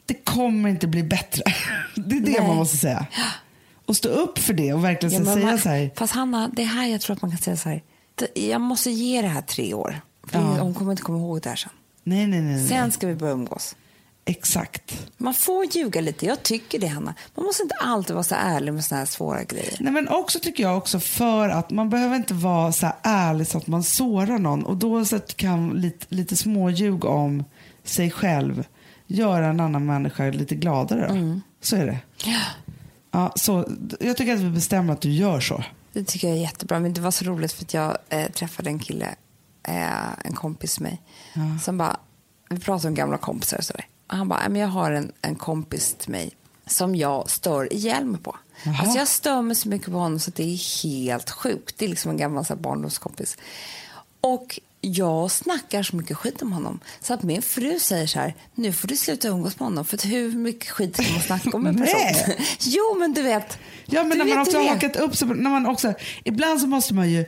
det 0.07 0.15
kommer 0.15 0.69
inte 0.69 0.87
bli 0.87 1.03
bättre. 1.03 1.43
Det 1.95 2.17
är 2.17 2.21
det 2.21 2.31
Nej. 2.39 2.47
man 2.49 2.57
måste 2.57 2.77
säga. 2.77 3.07
Och 3.87 3.97
stå 3.97 4.09
upp 4.09 4.39
för 4.39 4.53
det 4.55 4.73
och 4.73 4.85
verkligen 4.85 5.25
Ja, 5.25 5.35
säga 5.35 5.47
man, 5.47 5.59
så 5.59 5.69
här, 5.69 5.91
Fast 5.97 6.13
Hanna, 6.15 6.49
det 6.57 6.63
är 6.63 6.67
här 6.67 6.87
jag 6.87 7.01
tror 7.01 7.17
att 7.17 7.23
man 7.23 7.31
kan 7.31 7.39
säga 7.41 7.57
så 7.57 7.69
här, 7.69 7.83
"Det- 8.15 8.47
jag 8.47 8.61
måste 8.61 8.91
ge 8.91 9.23
det 9.23 9.29
här 9.29 9.43
tre 9.43 9.75
år. 9.75 10.01
För 10.27 10.39
Ja. 10.39 10.45
Hon 10.61 10.75
kommer 10.75 10.91
inte 10.91 11.03
komma 11.03 11.19
ihåg 11.19 11.41
det 11.43 11.49
här 11.49 11.57
sen. 11.57 11.71
nej 12.05 12.27
nej, 12.27 12.41
nej. 12.41 12.69
Sen 12.69 12.93
ska 12.93 13.07
vi 13.07 13.15
börja 13.15 13.33
umgås. 13.33 13.77
Exakt. 14.25 15.09
Man 15.17 15.35
får 15.35 15.65
ljuga 15.77 16.01
lite, 16.01 16.27
jag 16.27 16.43
tycker 16.43 16.79
det 16.79 16.87
Hanna. 16.87 17.15
Man 17.35 17.45
måste 17.45 17.63
inte 17.63 17.75
alltid 17.75 18.15
vara 18.15 18.25
så 18.25 18.35
ärlig 18.35 18.75
med 18.75 18.85
såna 18.85 18.99
här 18.99 19.07
svåra 19.07 19.45
grejer. 19.45 19.77
Nej, 19.81 19.93
men 19.93 20.09
också 20.09 20.39
tycker 20.41 20.63
jag 20.63 20.77
också 20.77 21.01
för 21.01 21.49
att 21.49 21.71
man 21.71 21.91
behöver 21.91 22.17
inte 22.17 22.35
vara 22.35 22.73
så 22.73 22.93
ärlig 23.03 23.47
så 23.47 23.59
att 23.59 23.67
man 23.67 23.83
sårar 23.83 24.39
någon 24.39 24.65
och 24.65 24.77
då 24.77 25.05
så 25.05 25.19
kan 25.19 25.71
lite, 25.71 26.07
lite 26.09 26.37
småljug 26.37 27.05
om 27.05 27.45
sig 27.85 28.11
själv 28.11 28.65
göra 29.07 29.47
en 29.47 29.61
annan 29.61 29.87
människa 29.87 30.25
lite 30.25 30.55
gladare. 30.55 31.09
Då. 31.09 31.41
Så 31.61 31.77
är 31.77 31.87
det. 31.87 31.99
Ja, 33.11 33.33
så, 33.37 33.69
jag 34.01 34.17
tycker 34.17 34.35
att 34.35 34.41
vi 34.41 34.51
bestämmer 34.51 34.93
att 34.93 35.01
du 35.01 35.11
gör 35.11 35.41
så. 35.41 35.65
Det 35.93 36.05
tycker 36.05 36.29
jag 36.29 36.37
är 36.37 36.41
jättebra. 36.41 36.81
Men 36.81 36.93
det 36.93 37.01
var 37.01 37.11
så 37.11 37.25
roligt 37.25 37.53
för 37.53 37.65
att 37.65 37.75
jag 37.75 37.99
eh, 38.09 38.31
träffade 38.31 38.71
en 38.71 38.79
kille, 38.79 39.15
eh, 39.69 40.25
en 40.25 40.35
kompis 40.35 40.81
med 40.81 40.97
mig, 41.35 41.59
som 41.63 41.79
bara, 41.79 41.97
vi 42.51 42.61
pratade 42.61 42.89
om 42.89 42.95
gamla 42.95 43.19
kompisar 43.19 43.59
och 43.59 43.65
sådär. 43.65 43.87
Han 44.17 44.29
bara, 44.29 44.41
"Nej, 44.41 44.49
men 44.51 44.61
jag 44.61 44.69
har 44.69 44.91
en, 44.91 45.13
en 45.23 45.35
kompis 45.35 45.95
till 45.99 46.11
mig 46.11 46.31
som 46.67 46.97
jag 46.97 47.31
stör 47.31 47.73
ihjäl 47.73 48.05
mig 48.05 48.21
på. 48.21 48.37
Jaha. 48.65 48.77
Alltså 48.81 48.99
jag 48.99 49.09
stör 49.09 49.43
mig 49.43 49.57
så 49.57 49.69
mycket 49.69 49.87
på 49.93 49.99
honom 49.99 50.21
så 50.21 50.31
att 50.31 50.35
det 50.35 50.43
är 50.43 50.83
helt 50.83 51.31
sjukt. 51.31 51.75
Det 51.79 51.85
är 51.85 51.89
liksom 51.89 52.11
en 52.11 52.17
gammal 52.17 52.45
så 52.45 52.55
här, 52.55 52.61
barndomskompis. 52.61 53.37
Och 54.21 54.61
jag 54.81 55.31
snackar 55.31 55.83
så 55.83 55.97
mycket 55.97 56.17
skit 56.17 56.43
om 56.43 56.53
honom 56.53 56.81
så 57.01 57.15
att 57.15 57.23
min 57.23 57.43
fru 57.43 57.79
säger 57.81 58.07
så 58.07 58.19
här, 58.19 58.35
nu 58.55 58.73
får 58.73 58.89
du 58.89 58.97
sluta 58.97 59.29
umgås 59.29 59.59
med 59.61 59.67
honom 59.67 59.85
för 59.85 59.97
att 59.97 60.05
hur 60.05 60.33
mycket 60.33 60.71
skit 60.71 60.97
ska 60.97 61.13
man 61.13 61.21
snacka 61.23 61.51
om 61.57 61.67
en 61.67 61.77
person? 61.87 62.35
Jo 62.61 62.97
men 62.99 63.13
du 63.15 63.23
vet. 63.23 63.59
Ja, 63.87 64.05
men 64.05 64.19
när 64.19 64.25
man 64.25 64.39
också 64.39 64.59
har 64.59 64.69
hakat 64.69 64.97
upp 64.97 65.19
på- 65.19 65.25
när 65.27 65.51
man 65.51 65.67
också, 65.67 65.95
ibland 66.25 66.61
så 66.61 66.67
måste 66.67 66.95
man 66.95 67.11
ju 67.11 67.25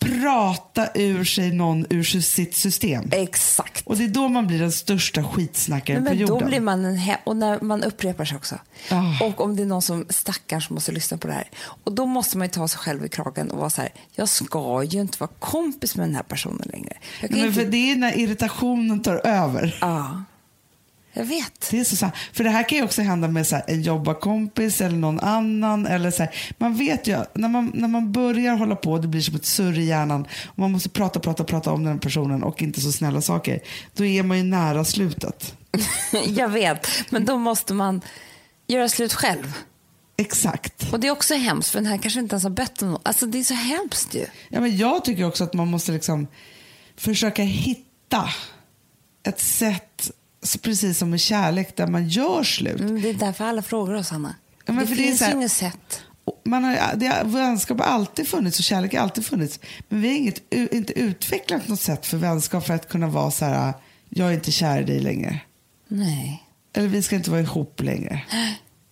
prata 0.00 0.88
ur 0.94 1.24
sig 1.24 1.52
någon 1.52 1.86
ur 1.90 2.02
sitt 2.02 2.54
system. 2.54 3.08
Exakt. 3.12 3.86
Och 3.86 3.96
det 3.96 4.04
är 4.04 4.08
då 4.08 4.28
man 4.28 4.46
blir 4.46 4.58
den 4.58 4.72
största 4.72 5.24
skitsnackaren 5.24 6.02
Men, 6.04 6.12
på 6.12 6.18
men 6.18 6.26
då 6.26 6.34
jorden. 6.34 6.48
blir 6.48 6.60
man 6.60 6.84
en 6.84 6.96
he- 6.96 7.16
och 7.24 7.36
när 7.36 7.60
man 7.60 7.84
upprepar 7.84 8.24
sig 8.24 8.36
också. 8.36 8.58
Ah. 8.90 9.24
Och 9.24 9.40
om 9.40 9.56
det 9.56 9.62
är 9.62 9.66
någon 9.66 9.82
som 9.82 10.06
stackars 10.08 10.70
måste 10.70 10.92
lyssna 10.92 11.18
på 11.18 11.26
det 11.26 11.32
här. 11.32 11.50
Och 11.84 11.92
då 11.92 12.06
måste 12.06 12.38
man 12.38 12.46
ju 12.46 12.50
ta 12.50 12.68
sig 12.68 12.78
själv 12.78 13.04
i 13.04 13.08
kragen 13.08 13.50
och 13.50 13.58
vara 13.58 13.70
så 13.70 13.80
här, 13.82 13.92
jag 14.12 14.28
ska 14.28 14.82
ju 14.84 15.00
inte 15.00 15.16
vara 15.20 15.30
kompis 15.38 15.96
med 15.96 16.08
den 16.08 16.14
här 16.16 16.22
personen 16.22 16.68
längre. 16.72 16.92
Men 17.22 17.36
inte... 17.36 17.52
för 17.52 17.64
det 17.70 17.92
är 17.92 17.96
när 17.96 18.18
irritationen 18.18 19.02
tar 19.02 19.26
över. 19.26 19.78
Ja, 19.80 20.24
jag 21.12 21.24
vet. 21.24 21.68
Det 21.70 21.80
är 21.80 21.84
så 21.84 21.96
sant. 21.96 22.14
För 22.32 22.44
det 22.44 22.50
här 22.50 22.68
kan 22.68 22.78
ju 22.78 22.84
också 22.84 23.02
hända 23.02 23.28
med 23.28 23.46
så 23.46 23.56
här, 23.56 23.64
en 23.66 23.82
jobbarkompis 23.82 24.80
eller 24.80 24.96
någon 24.96 25.20
annan. 25.20 25.86
Eller 25.86 26.10
så 26.10 26.22
här. 26.22 26.34
Man 26.58 26.74
vet 26.74 27.06
ju, 27.06 27.24
när 27.34 27.48
man, 27.48 27.70
när 27.74 27.88
man 27.88 28.12
börjar 28.12 28.56
hålla 28.56 28.76
på, 28.76 28.98
det 28.98 29.08
blir 29.08 29.20
som 29.20 29.34
ett 29.34 29.46
surr 29.46 29.78
i 29.78 29.84
hjärnan 29.84 30.26
och 30.46 30.58
man 30.58 30.72
måste 30.72 30.88
prata, 30.88 31.20
prata, 31.20 31.44
prata 31.44 31.72
om 31.72 31.84
den 31.84 31.98
personen 31.98 32.42
och 32.42 32.62
inte 32.62 32.80
så 32.80 32.92
snälla 32.92 33.20
saker. 33.20 33.60
Då 33.94 34.04
är 34.04 34.22
man 34.22 34.36
ju 34.36 34.42
nära 34.42 34.84
slutet. 34.84 35.54
jag 36.26 36.48
vet. 36.48 36.88
Men 37.10 37.24
då 37.24 37.38
måste 37.38 37.74
man 37.74 38.00
göra 38.66 38.88
slut 38.88 39.12
själv. 39.12 39.52
Exakt. 40.16 40.92
Och 40.92 41.00
det 41.00 41.06
är 41.06 41.10
också 41.10 41.34
hemskt, 41.34 41.70
för 41.70 41.78
den 41.78 41.86
här 41.86 41.98
kanske 41.98 42.20
inte 42.20 42.34
ens 42.34 42.42
har 42.42 42.50
bett 42.50 42.82
om 42.82 42.90
något. 42.90 43.08
Alltså 43.08 43.26
det 43.26 43.38
är 43.38 43.44
så 43.44 43.54
hemskt 43.54 44.14
ju. 44.14 44.26
Ja, 44.48 44.60
men 44.60 44.76
jag 44.76 45.04
tycker 45.04 45.24
också 45.24 45.44
att 45.44 45.54
man 45.54 45.68
måste 45.68 45.92
liksom 45.92 46.26
försöka 46.96 47.42
hitta 47.42 48.28
ett 49.22 49.40
sätt, 49.40 50.00
så 50.02 50.12
precis 50.62 50.98
som 50.98 51.10
med 51.10 51.20
kärlek, 51.20 51.76
där 51.76 51.86
man 51.86 52.08
gör 52.08 52.42
slut. 52.42 52.80
Mm, 52.80 53.02
Det 53.02 53.08
är 53.10 53.14
därför 53.14 53.44
alla 53.44 53.62
frågar 53.62 53.94
oss, 53.94 54.12
Anna. 54.12 54.34
Ja, 54.66 54.72
det 54.72 54.80
för 54.86 54.96
det 54.96 55.02
finns 55.02 55.20
här- 55.20 55.32
inget 55.34 55.52
sätt. 55.52 56.02
Man 56.44 56.64
har, 56.64 56.96
det 56.96 57.22
vänskap 57.24 57.78
har 57.78 57.86
alltid 57.86 58.28
funnits 58.28 58.58
och 58.58 58.64
kärlek 58.64 58.94
har 58.94 59.00
alltid 59.00 59.26
funnits. 59.26 59.60
Men 59.88 60.00
vi 60.00 60.08
har 60.08 60.16
inget, 60.16 60.52
inte 60.54 60.98
utvecklat 60.98 61.68
något 61.68 61.80
sätt 61.80 62.06
för 62.06 62.16
vänskap 62.16 62.66
för 62.66 62.74
att 62.74 62.88
kunna 62.88 63.06
vara 63.06 63.30
så 63.30 63.44
här, 63.44 63.72
jag 64.08 64.28
är 64.28 64.32
inte 64.34 64.52
kär 64.52 64.80
i 64.80 64.84
dig 64.84 65.00
längre. 65.00 65.40
Nej. 65.88 66.42
Eller 66.72 66.88
vi 66.88 67.02
ska 67.02 67.16
inte 67.16 67.30
vara 67.30 67.40
ihop 67.40 67.80
längre. 67.82 68.22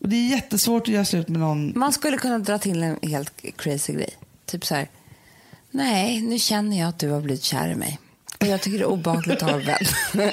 Och 0.01 0.09
det 0.09 0.17
är 0.17 0.29
jättesvårt 0.31 0.83
att 0.83 0.89
göra 0.95 1.05
slut 1.05 1.29
med 1.29 1.41
någon. 1.41 1.73
Man 1.79 1.93
skulle 1.93 2.17
kunna 2.17 2.39
dra 2.39 2.59
till 2.59 2.83
en 2.83 2.99
helt 3.03 3.33
crazy 3.57 3.93
grej. 3.93 4.11
Typ 4.47 4.67
så 4.67 4.75
här. 4.75 4.89
Nej, 5.71 6.21
nu 6.23 6.39
känner 6.39 6.79
jag 6.81 6.89
att 6.89 6.99
du 6.99 7.09
har 7.11 7.21
blivit 7.21 7.43
kär 7.43 7.69
i 7.69 7.75
mig. 7.75 7.99
Och 8.41 8.47
jag 8.47 8.61
tycker 8.63 8.79
det 8.79 8.85
är 8.85 8.89
obehagligt 8.89 9.43
att 9.43 9.51
ha 9.51 9.61
en 9.61 9.67
vän. 9.67 9.79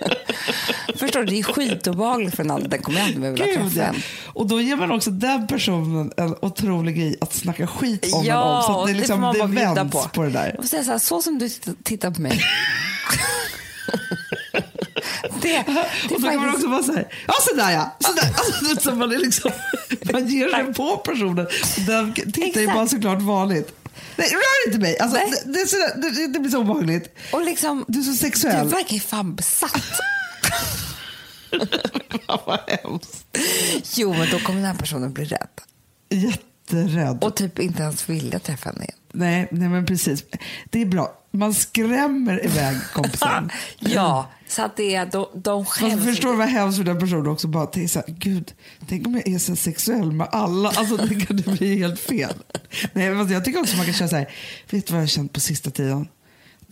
Förstår 0.96 1.20
du? 1.20 1.26
Det 1.26 1.38
är 1.38 1.42
skitobehagligt 1.42 2.36
för 2.36 2.42
en 2.44 2.50
annan. 2.50 2.68
Den 2.68 2.82
kommer 2.82 2.98
jag 2.98 3.06
aldrig 3.06 3.32
vilja 3.32 3.46
träffa 3.46 3.82
en. 3.82 4.02
Och 4.26 4.46
då 4.46 4.60
ger 4.60 4.76
man 4.76 4.92
också 4.92 5.10
den 5.10 5.46
personen 5.46 6.12
en 6.16 6.36
otrolig 6.42 6.96
grej 6.96 7.16
att 7.20 7.34
snacka 7.34 7.66
skit 7.66 8.12
om 8.12 8.24
Ja, 8.24 8.44
någon. 8.44 8.62
Så 8.62 8.72
att 8.72 8.78
och 8.78 8.86
det, 8.86 8.92
det 8.92 8.98
liksom, 8.98 9.20
det 9.20 9.48
bjuda 9.48 9.74
vänds 9.74 9.92
på. 9.92 10.08
på. 10.08 10.22
det 10.22 10.30
där. 10.30 10.60
Säga 10.62 10.84
så, 10.84 10.90
här, 10.90 10.98
så 10.98 11.22
som 11.22 11.38
du 11.38 11.48
tittar 11.82 12.10
på 12.10 12.20
mig. 12.20 12.40
det, 15.42 15.64
det 16.08 16.14
Och 16.14 16.20
då 16.20 16.28
kan 16.28 16.40
man 16.40 16.54
också 16.54 16.68
vara 16.68 16.82
så 16.82 16.92
här, 16.92 17.08
ja 17.26 17.34
sådär 17.50 17.70
ja. 17.70 17.96
Sådär. 18.00 18.34
Alltså, 18.36 18.90
så 18.90 18.96
man, 18.96 19.12
är 19.12 19.18
liksom, 19.18 19.50
man 20.12 20.28
ger 20.28 20.48
sig 20.48 20.74
på 20.74 20.96
personen. 20.96 21.46
Den 21.86 22.14
tittar 22.14 22.60
ju 22.60 22.66
bara 22.66 22.88
såklart 22.88 23.22
vanligt. 23.22 23.81
Nej, 24.16 24.28
rör 24.28 24.66
inte 24.68 24.78
mig. 24.78 24.98
Alltså, 24.98 25.18
Nej. 25.18 25.32
det, 25.44 25.64
det, 26.02 26.10
det, 26.10 26.26
det 26.32 26.38
blir 26.40 26.50
så 26.50 26.58
obehagligt. 26.60 27.14
Och 27.32 27.42
liksom, 27.44 27.84
Du 27.88 27.98
är 27.98 28.02
så 28.02 28.10
du 28.10 28.16
sexuell. 28.16 28.68
verkar 28.68 28.94
ju 28.94 29.00
fan 29.00 29.34
besatt. 29.34 29.82
Vad 32.46 32.60
hemskt. 32.68 33.26
Jo, 33.96 34.12
men 34.14 34.30
då 34.30 34.38
kommer 34.38 34.58
den 34.60 34.68
här 34.70 34.74
personen 34.78 35.12
bli 35.12 35.24
rädd. 35.24 35.48
Jätterädd. 36.10 37.24
Och 37.24 37.36
typ 37.36 37.58
inte 37.58 37.82
ens 37.82 38.08
vilja 38.08 38.38
träffa 38.38 38.68
henne 38.70 38.84
igen. 38.84 38.96
Nej, 39.12 39.48
nej, 39.50 39.68
men 39.68 39.86
precis. 39.86 40.24
Det 40.70 40.80
är 40.80 40.86
bra. 40.86 41.18
Man 41.32 41.54
skrämmer 41.54 42.44
iväg 42.44 42.76
kompisen. 42.92 43.50
Ja, 43.78 44.28
så 44.48 44.62
att 44.62 44.76
det 44.76 44.94
är 44.94 45.06
de, 45.06 45.26
de 45.34 45.64
Fast 45.64 45.78
skäms. 45.80 46.04
förstår 46.04 46.30
du 46.30 46.36
vad 46.36 46.48
hemskt 46.48 46.78
för 46.78 46.84
den 46.84 46.98
personen 47.00 47.26
också? 47.26 47.48
Bara 47.48 47.66
tänk 47.66 47.90
så 47.90 47.98
här, 47.98 48.14
gud, 48.18 48.52
tänk 48.88 49.06
om 49.06 49.14
jag 49.14 49.28
är 49.28 49.38
så 49.38 49.56
sexuell 49.56 50.12
med 50.12 50.28
alla. 50.32 50.68
Alltså 50.68 50.96
det 50.96 51.26
kan 51.26 51.36
det 51.36 51.46
bli 51.58 51.78
helt 51.78 52.00
fel. 52.00 52.34
Nej, 52.92 53.10
men 53.10 53.32
jag 53.32 53.44
tycker 53.44 53.60
också 53.60 53.76
man 53.76 53.84
kan 53.84 53.94
känna 53.94 54.08
så 54.08 54.16
här, 54.16 54.28
vet 54.70 54.86
du 54.86 54.92
vad 54.92 54.98
jag 55.00 55.02
har 55.02 55.08
känt 55.08 55.32
på 55.32 55.40
sista 55.40 55.70
tiden? 55.70 56.08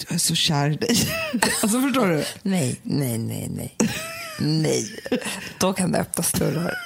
Jag 0.09 0.15
är 0.15 0.19
så 0.19 0.35
kär 0.35 0.71
i 0.71 0.77
dig. 0.77 0.97
Alltså 1.63 1.81
förstår 1.81 2.07
du? 2.07 2.25
Nej, 2.43 2.81
nej, 2.83 3.19
nej, 3.19 3.49
nej. 3.51 3.77
Nej. 4.41 4.97
Då 5.59 5.73
kan 5.73 5.93
det 5.93 5.99
öppnas 5.99 6.33
dörrar. 6.33 6.75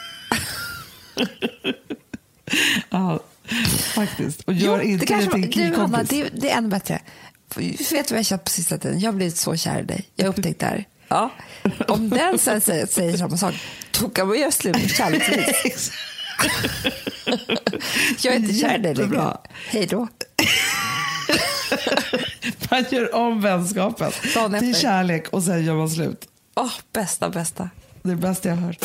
Ja, 2.90 3.20
faktiskt. 3.94 4.40
Och 4.42 4.54
gör 4.54 4.78
Jo, 4.82 4.88
inte 4.90 5.06
det 5.06 5.22
till 5.26 5.34
en 5.44 5.50
killkompis. 5.52 6.08
det, 6.08 6.28
det 6.40 6.50
är 6.50 6.58
ännu 6.58 6.68
bättre. 6.68 7.00
Vet 7.57 7.78
du 7.78 7.94
vad 7.94 8.11
jag 8.11 8.16
har 8.16 8.22
känt 8.22 8.44
på 8.44 8.50
sista 8.50 8.78
tiden? 8.78 9.00
Jag 9.00 9.12
har 9.12 9.16
blivit 9.16 9.37
så 9.37 9.57
kär 9.57 9.80
i 9.80 9.85
dig. 9.85 10.09
Jag 10.16 10.24
har 10.24 10.30
upptäckt 10.30 10.61
det 10.61 10.66
här. 10.66 10.85
Ja. 11.09 11.30
Om 11.88 12.11
den 12.11 12.38
sen 12.38 12.61
säger, 12.61 12.87
säger 12.87 13.16
samma 13.16 13.37
sak, 13.37 13.54
då 14.00 14.09
kan 14.09 14.28
man 14.28 14.38
göra 14.38 14.50
slut 14.50 14.90
kärleksvis. 14.90 15.92
Jag 18.22 18.35
är 18.35 18.38
inte 18.38 18.54
kär 18.54 18.78
i 18.78 18.83
dig 18.83 18.94
längre. 18.94 19.37
Hej 19.68 19.87
då. 19.87 20.09
Man 22.70 22.85
gör 22.90 23.14
om 23.14 23.40
vänskapen 23.40 24.12
till 24.61 24.74
kärlek 24.74 25.28
och 25.28 25.42
sen 25.42 25.64
gör 25.64 25.74
man 25.74 25.90
slut. 25.90 26.28
Åh, 26.57 26.72
bästa, 26.92 27.30
bästa. 27.30 27.70
Det 28.02 28.11
är 28.11 28.14
det 28.14 28.20
bästa 28.20 28.48
jag 28.48 28.57
har 28.57 28.62
hört. 28.62 28.85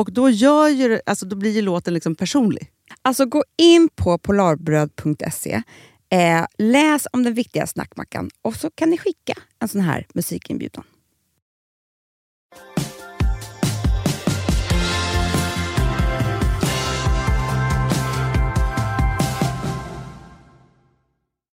Och 0.00 0.12
då, 0.12 0.30
gör 0.30 0.68
ju, 0.68 0.88
det- 0.88 1.02
alltså, 1.06 1.26
då 1.26 1.36
blir 1.36 1.50
ju 1.50 1.62
låten 1.62 1.94
liksom 1.94 2.14
personlig. 2.14 2.70
Alltså 3.02 3.26
gå 3.26 3.44
in 3.56 3.88
på 3.96 4.18
polarbröd.se, 4.18 5.62
eh, 6.10 6.44
läs 6.58 7.06
om 7.12 7.22
den 7.22 7.34
viktiga 7.34 7.66
snackmackan 7.66 8.30
och 8.42 8.56
så 8.56 8.70
kan 8.70 8.90
ni 8.90 8.98
skicka 8.98 9.34
en 9.58 9.68
sån 9.68 9.80
här 9.80 10.06
musikinbjudan. 10.14 10.84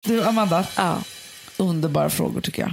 Du, 0.06 0.24
Amanda. 0.24 0.66
Ja. 0.76 0.98
Underbara 1.59 2.11
frågor 2.11 2.40
tycker 2.40 2.62
jag. 2.62 2.72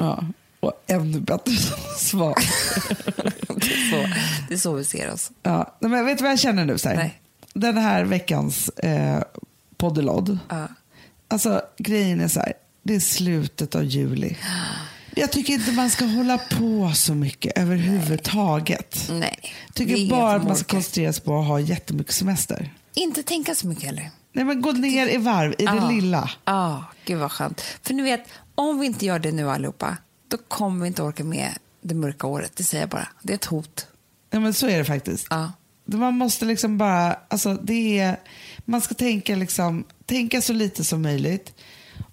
Ja. 0.00 0.24
Och 0.62 0.72
ännu 0.86 1.20
bättre 1.20 1.52
svar. 1.98 2.34
Det, 3.46 3.66
är 3.66 3.90
så, 3.90 4.14
det 4.48 4.54
är 4.54 4.58
så 4.58 4.74
vi 4.74 4.84
ser 4.84 5.12
oss. 5.12 5.30
Ja. 5.42 5.76
Men 5.80 6.06
vet 6.06 6.18
du 6.18 6.24
vad 6.24 6.32
jag 6.32 6.38
känner 6.38 6.64
nu? 6.64 6.78
Så 6.78 6.88
här? 6.88 6.96
Nej. 6.96 7.20
Den 7.54 7.78
här 7.78 8.04
veckans 8.04 8.68
eh, 8.68 9.22
poddelod. 9.76 10.38
Ja. 10.48 10.68
Alltså 11.28 11.62
grejen 11.78 12.20
är 12.20 12.28
så 12.28 12.40
här. 12.40 12.52
Det 12.82 12.94
är 12.94 13.00
slutet 13.00 13.74
av 13.74 13.84
juli. 13.84 14.36
Jag 15.14 15.32
tycker 15.32 15.52
inte 15.52 15.72
man 15.72 15.90
ska 15.90 16.04
hålla 16.04 16.38
på 16.38 16.92
så 16.94 17.14
mycket 17.14 17.58
överhuvudtaget. 17.58 19.08
Nej. 19.10 19.54
Jag 19.66 19.74
tycker 19.74 20.10
bara 20.10 20.34
att 20.34 20.40
som 20.42 20.48
man 20.48 20.56
ska 20.56 20.64
koncentrera 20.76 21.12
sig 21.12 21.24
på 21.24 21.38
att 21.40 21.46
ha 21.46 21.60
jättemycket 21.60 22.14
semester. 22.14 22.74
Inte 22.94 23.22
tänka 23.22 23.54
så 23.54 23.66
mycket 23.66 23.84
heller. 23.84 24.10
Nej, 24.32 24.44
men 24.44 24.62
gå 24.62 24.72
ner 24.72 25.08
i 25.08 25.16
varv 25.16 25.54
i 25.58 25.64
det 25.64 25.88
lilla. 25.88 26.30
Ja, 26.44 26.84
gud 27.04 27.18
vad 27.18 27.32
skönt. 27.32 27.60
För 27.82 27.94
ni 27.94 28.02
vet, 28.02 28.24
om 28.54 28.80
vi 28.80 28.86
inte 28.86 29.06
gör 29.06 29.18
det 29.18 29.32
nu 29.32 29.50
allihopa, 29.50 29.96
då 30.32 30.38
kommer 30.48 30.80
vi 30.80 30.86
inte 30.86 31.02
orka 31.02 31.24
med 31.24 31.52
det 31.80 31.94
mörka 31.94 32.26
året. 32.26 32.52
Det 32.56 32.64
säger 32.64 32.82
jag 32.82 32.90
bara. 32.90 33.08
Det 33.22 33.32
är 33.32 33.34
ett 33.34 33.44
hot. 33.44 33.86
Ja, 34.30 34.40
men 34.40 34.54
så 34.54 34.68
är 34.68 34.78
det 34.78 34.84
faktiskt. 34.84 35.26
Ja. 35.30 35.52
Man 35.84 36.14
måste 36.14 36.44
liksom 36.44 36.78
bara, 36.78 37.16
alltså 37.28 37.54
det 37.54 37.98
är, 37.98 38.16
man 38.64 38.80
ska 38.80 38.94
tänka 38.94 39.36
liksom, 39.36 39.84
tänka 40.06 40.40
så 40.42 40.52
lite 40.52 40.84
som 40.84 41.02
möjligt. 41.02 41.54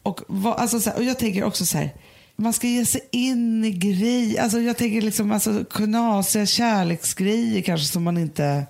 Och, 0.03 0.21
vad, 0.27 0.55
alltså 0.55 0.79
så 0.79 0.89
här, 0.89 0.97
och 0.97 1.03
jag 1.03 1.19
tänker 1.19 1.43
också 1.43 1.65
så 1.65 1.77
här, 1.77 1.93
man 2.36 2.53
ska 2.53 2.67
ge 2.67 2.86
sig 2.86 3.01
in 3.12 3.65
i 3.65 3.71
grejer, 3.71 4.41
alltså 4.43 4.60
jag 4.60 4.77
tänker 4.77 5.01
liksom 5.01 5.32
alltså 5.32 5.65
knasiga 5.65 6.45
kärleksgrejer 6.45 7.62
kanske 7.62 7.88
som 7.88 8.03
man 8.03 8.17
inte, 8.17 8.65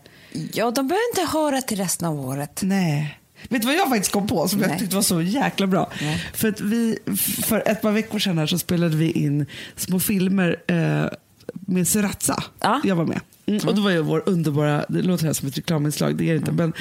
Ja, 0.54 0.72
de 0.72 0.88
behöver 0.88 1.10
inte 1.12 1.32
höra 1.38 1.62
till 1.62 1.78
resten 1.78 2.08
av 2.08 2.20
året. 2.20 2.60
nej. 2.64 3.19
Vet 3.50 3.62
du 3.62 3.68
vad 3.68 3.76
jag 3.76 3.90
faktiskt 3.90 4.12
kom 4.12 4.28
på 4.28 4.48
som 4.48 4.60
jag 4.60 4.70
Nej. 4.70 4.80
tyckte 4.80 4.96
var 4.96 5.04
så 5.04 5.22
jäkla 5.22 5.68
bra? 5.68 5.92
För 6.34 6.48
att 6.50 6.62
vi, 6.62 6.98
för 7.44 7.64
ett 7.66 7.82
par 7.82 7.92
veckor 7.92 8.20
sedan 8.20 8.38
här 8.38 8.46
så 8.46 8.58
spelade 8.58 8.98
vi 8.98 9.12
in 9.12 9.46
små 9.76 10.00
filmer 10.00 10.56
eh, 10.68 11.06
med 11.54 11.88
Sriracha. 11.88 12.44
Ja. 12.60 12.82
Jag 12.84 12.96
var 12.96 13.06
med. 13.06 13.20
Mm. 13.46 13.68
Och 13.68 13.76
då 13.76 13.82
var 13.82 13.92
ju 13.92 14.02
vår 14.02 14.24
underbara, 14.26 14.86
det 14.90 15.02
låter 15.02 15.26
här 15.26 15.34
som 15.34 15.48
ett 15.48 15.58
reklaminslag, 15.58 16.16
det 16.16 16.24
är 16.24 16.34
det 16.34 16.38
inte, 16.38 16.52
men 16.52 16.74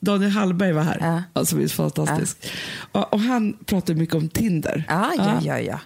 Daniel 0.00 0.30
Hallberg 0.30 0.72
var 0.72 0.82
här. 0.82 0.98
Ja. 1.00 1.22
Alltså 1.32 1.60
är 1.60 1.68
fantastisk. 1.68 2.52
Och, 2.92 3.12
och 3.12 3.20
han 3.20 3.56
pratade 3.66 3.98
mycket 3.98 4.14
om 4.14 4.28
Tinder. 4.28 4.84
Ja, 4.88 5.12
ja, 5.16 5.40
ja. 5.44 5.60
ja. 5.60 5.80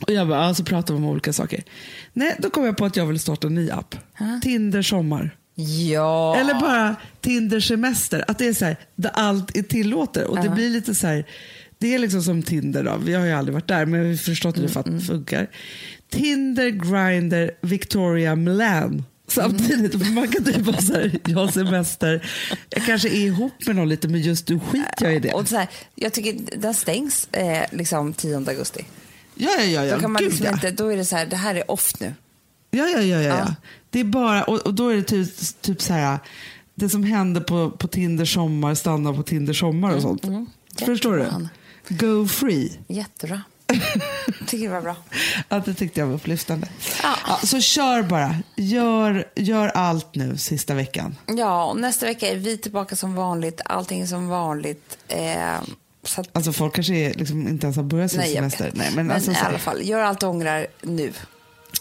Och 0.00 0.12
jag 0.12 0.28
bara, 0.28 0.44
alltså 0.44 0.64
pratar 0.64 0.94
vi 0.94 0.98
om 0.98 1.04
olika 1.04 1.32
saker. 1.32 1.64
Nej, 2.12 2.36
då 2.38 2.50
kom 2.50 2.64
jag 2.64 2.76
på 2.76 2.84
att 2.84 2.96
jag 2.96 3.06
vill 3.06 3.20
starta 3.20 3.46
en 3.46 3.54
ny 3.54 3.70
app. 3.70 3.96
Tinder 4.42 4.82
sommar. 4.82 5.36
Ja. 5.54 6.36
Eller 6.36 6.54
bara 6.60 6.96
Tinder 7.20 7.60
semester. 7.60 8.24
Att 8.28 8.38
det 8.38 8.46
är 8.46 8.52
så 8.54 8.64
här, 8.64 8.76
där 8.96 9.10
allt 9.14 9.56
är 9.56 9.62
tillåtet. 9.62 10.26
Och 10.26 10.42
det 10.42 10.48
blir 10.48 10.70
lite 10.70 10.94
så 10.94 11.06
här, 11.06 11.24
det 11.78 11.94
är 11.94 11.98
liksom 11.98 12.22
som 12.22 12.42
Tinder 12.42 12.84
då. 12.84 12.96
Vi 12.96 13.14
har 13.14 13.26
ju 13.26 13.32
aldrig 13.32 13.54
varit 13.54 13.68
där, 13.68 13.86
men 13.86 14.02
vi 14.02 14.08
har 14.10 14.16
förstått 14.16 14.56
hur 14.58 14.62
det 14.62 14.76
Mm, 14.86 14.98
fun- 15.00 15.06
funkar. 15.06 15.46
Tinder, 16.10 16.68
Grindr, 16.68 17.50
Victoria, 17.60 18.34
Milan. 18.36 19.04
Samtidigt, 19.28 19.94
Mm. 19.94 20.14
man 20.14 20.28
kan 20.28 20.44
typ 20.44 20.56
vara 20.58 20.80
så 20.80 20.92
här, 20.92 21.18
jag 21.26 21.38
har 21.38 21.48
semester, 21.48 22.26
jag 22.70 22.86
kanske 22.86 23.08
är 23.08 23.14
ihop 23.26 23.66
med 23.66 23.76
någon 23.76 23.88
lite, 23.88 24.08
men 24.08 24.20
just 24.20 24.48
nu 24.48 24.60
skiter 24.60 25.04
jag 25.04 25.14
i 25.14 25.18
det. 25.18 25.32
Och 25.32 25.48
så 25.48 25.56
här, 25.56 25.68
jag 25.94 26.12
tycker 26.12 26.56
den 26.60 26.74
stängs 26.74 27.28
eh, 27.32 27.64
liksom 27.72 28.12
10 28.12 28.36
augusti. 28.36 28.84
Ja, 29.34 29.50
ja, 29.58 29.64
ja. 29.64 29.84
ja. 29.84 29.94
Då, 29.94 30.00
kan 30.00 30.12
man 30.12 30.22
Gud, 30.22 30.30
liksom 30.30 30.46
ja. 30.46 30.52
inte, 30.52 30.70
då 30.70 30.88
är 30.88 30.96
det 30.96 31.04
så 31.04 31.16
här, 31.16 31.26
det 31.26 31.36
här 31.36 31.54
är 31.54 31.70
off 31.70 31.92
nu. 32.00 32.14
Ja, 32.70 32.88
ja, 32.88 33.00
ja, 33.00 33.02
ja, 33.02 33.20
ja. 33.22 33.36
Ja. 33.38 33.54
Det 33.94 34.00
är 34.00 34.04
bara, 34.04 34.44
och, 34.44 34.58
och 34.58 34.74
då 34.74 34.88
är 34.88 34.96
det 34.96 35.02
typ, 35.02 35.28
typ 35.60 35.82
så 35.82 35.92
här, 35.92 36.18
det 36.74 36.88
som 36.88 37.04
händer 37.04 37.40
på, 37.40 37.70
på 37.70 37.88
Tinder 37.88 38.24
sommar 38.24 38.74
stannar 38.74 39.12
på 39.12 39.22
Tinder 39.22 39.52
sommar 39.52 39.94
och 39.96 40.02
sånt. 40.02 40.22
Förstår 40.78 41.16
du? 41.16 41.48
Go 41.96 42.28
free. 42.28 42.78
Jättebra. 42.88 43.42
tycker 44.46 44.68
det 44.68 44.74
var 44.74 44.80
bra. 44.80 44.96
Ja, 45.48 45.62
det 45.64 45.74
tyckte 45.74 46.00
jag 46.00 46.06
var 46.06 46.14
upplyftande. 46.14 46.68
Ja. 47.02 47.16
Ja, 47.26 47.46
så 47.46 47.60
kör 47.60 48.02
bara. 48.02 48.36
Gör, 48.56 49.24
gör 49.34 49.68
allt 49.68 50.14
nu 50.14 50.36
sista 50.36 50.74
veckan. 50.74 51.16
Ja, 51.26 51.64
och 51.64 51.80
nästa 51.80 52.06
vecka 52.06 52.28
är 52.28 52.36
vi 52.36 52.58
tillbaka 52.58 52.96
som 52.96 53.14
vanligt. 53.14 53.60
Allting 53.64 54.00
är 54.00 54.06
som 54.06 54.28
vanligt. 54.28 54.98
Eh, 55.08 55.26
så 56.02 56.20
att, 56.20 56.28
Alltså 56.32 56.52
folk 56.52 56.74
kanske 56.74 56.94
är, 56.94 57.14
liksom, 57.14 57.48
inte 57.48 57.66
ens 57.66 57.76
har 57.76 57.84
börjat 57.84 58.10
sin 58.10 58.20
nej, 58.20 58.34
semester. 58.34 58.70
Nej, 58.74 58.90
men 58.94 59.06
men 59.06 59.16
alltså, 59.16 59.30
i 59.30 59.36
alla 59.36 59.58
fall, 59.58 59.82
gör 59.82 60.00
allt 60.00 60.20
du 60.20 60.26
ångrar 60.26 60.66
nu. 60.82 61.12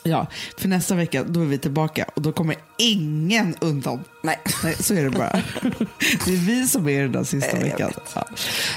Ja, 0.04 0.28
för 0.58 0.68
nästa 0.68 0.96
vecka 0.96 1.24
då 1.24 1.42
är 1.42 1.46
vi 1.46 1.58
tillbaka 1.58 2.06
och 2.16 2.22
då 2.22 2.32
kommer 2.32 2.56
ingen 2.78 3.56
undan. 3.62 4.04
Nej. 4.24 4.40
Nej, 4.64 4.76
så 4.80 4.94
är 4.94 5.04
det 5.04 5.10
bara. 5.10 5.42
Det 6.26 6.34
är 6.34 6.46
vi 6.46 6.68
som 6.68 6.90
är 6.90 7.02
den 7.02 7.12
där 7.12 7.24
sista 7.24 7.58
veckan. 7.58 7.92
Ja. 8.16 8.28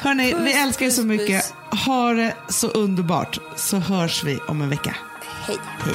Hörni, 0.02 0.34
vi 0.44 0.52
älskar 0.52 0.86
er 0.86 0.90
så 0.90 1.02
mycket. 1.02 1.52
Ha 1.86 2.12
det 2.12 2.34
så 2.48 2.68
underbart 2.68 3.38
så 3.56 3.76
hörs 3.76 4.24
vi 4.24 4.38
om 4.48 4.62
en 4.62 4.70
vecka. 4.70 4.96
Hej. 5.46 5.56
Hej. 5.78 5.94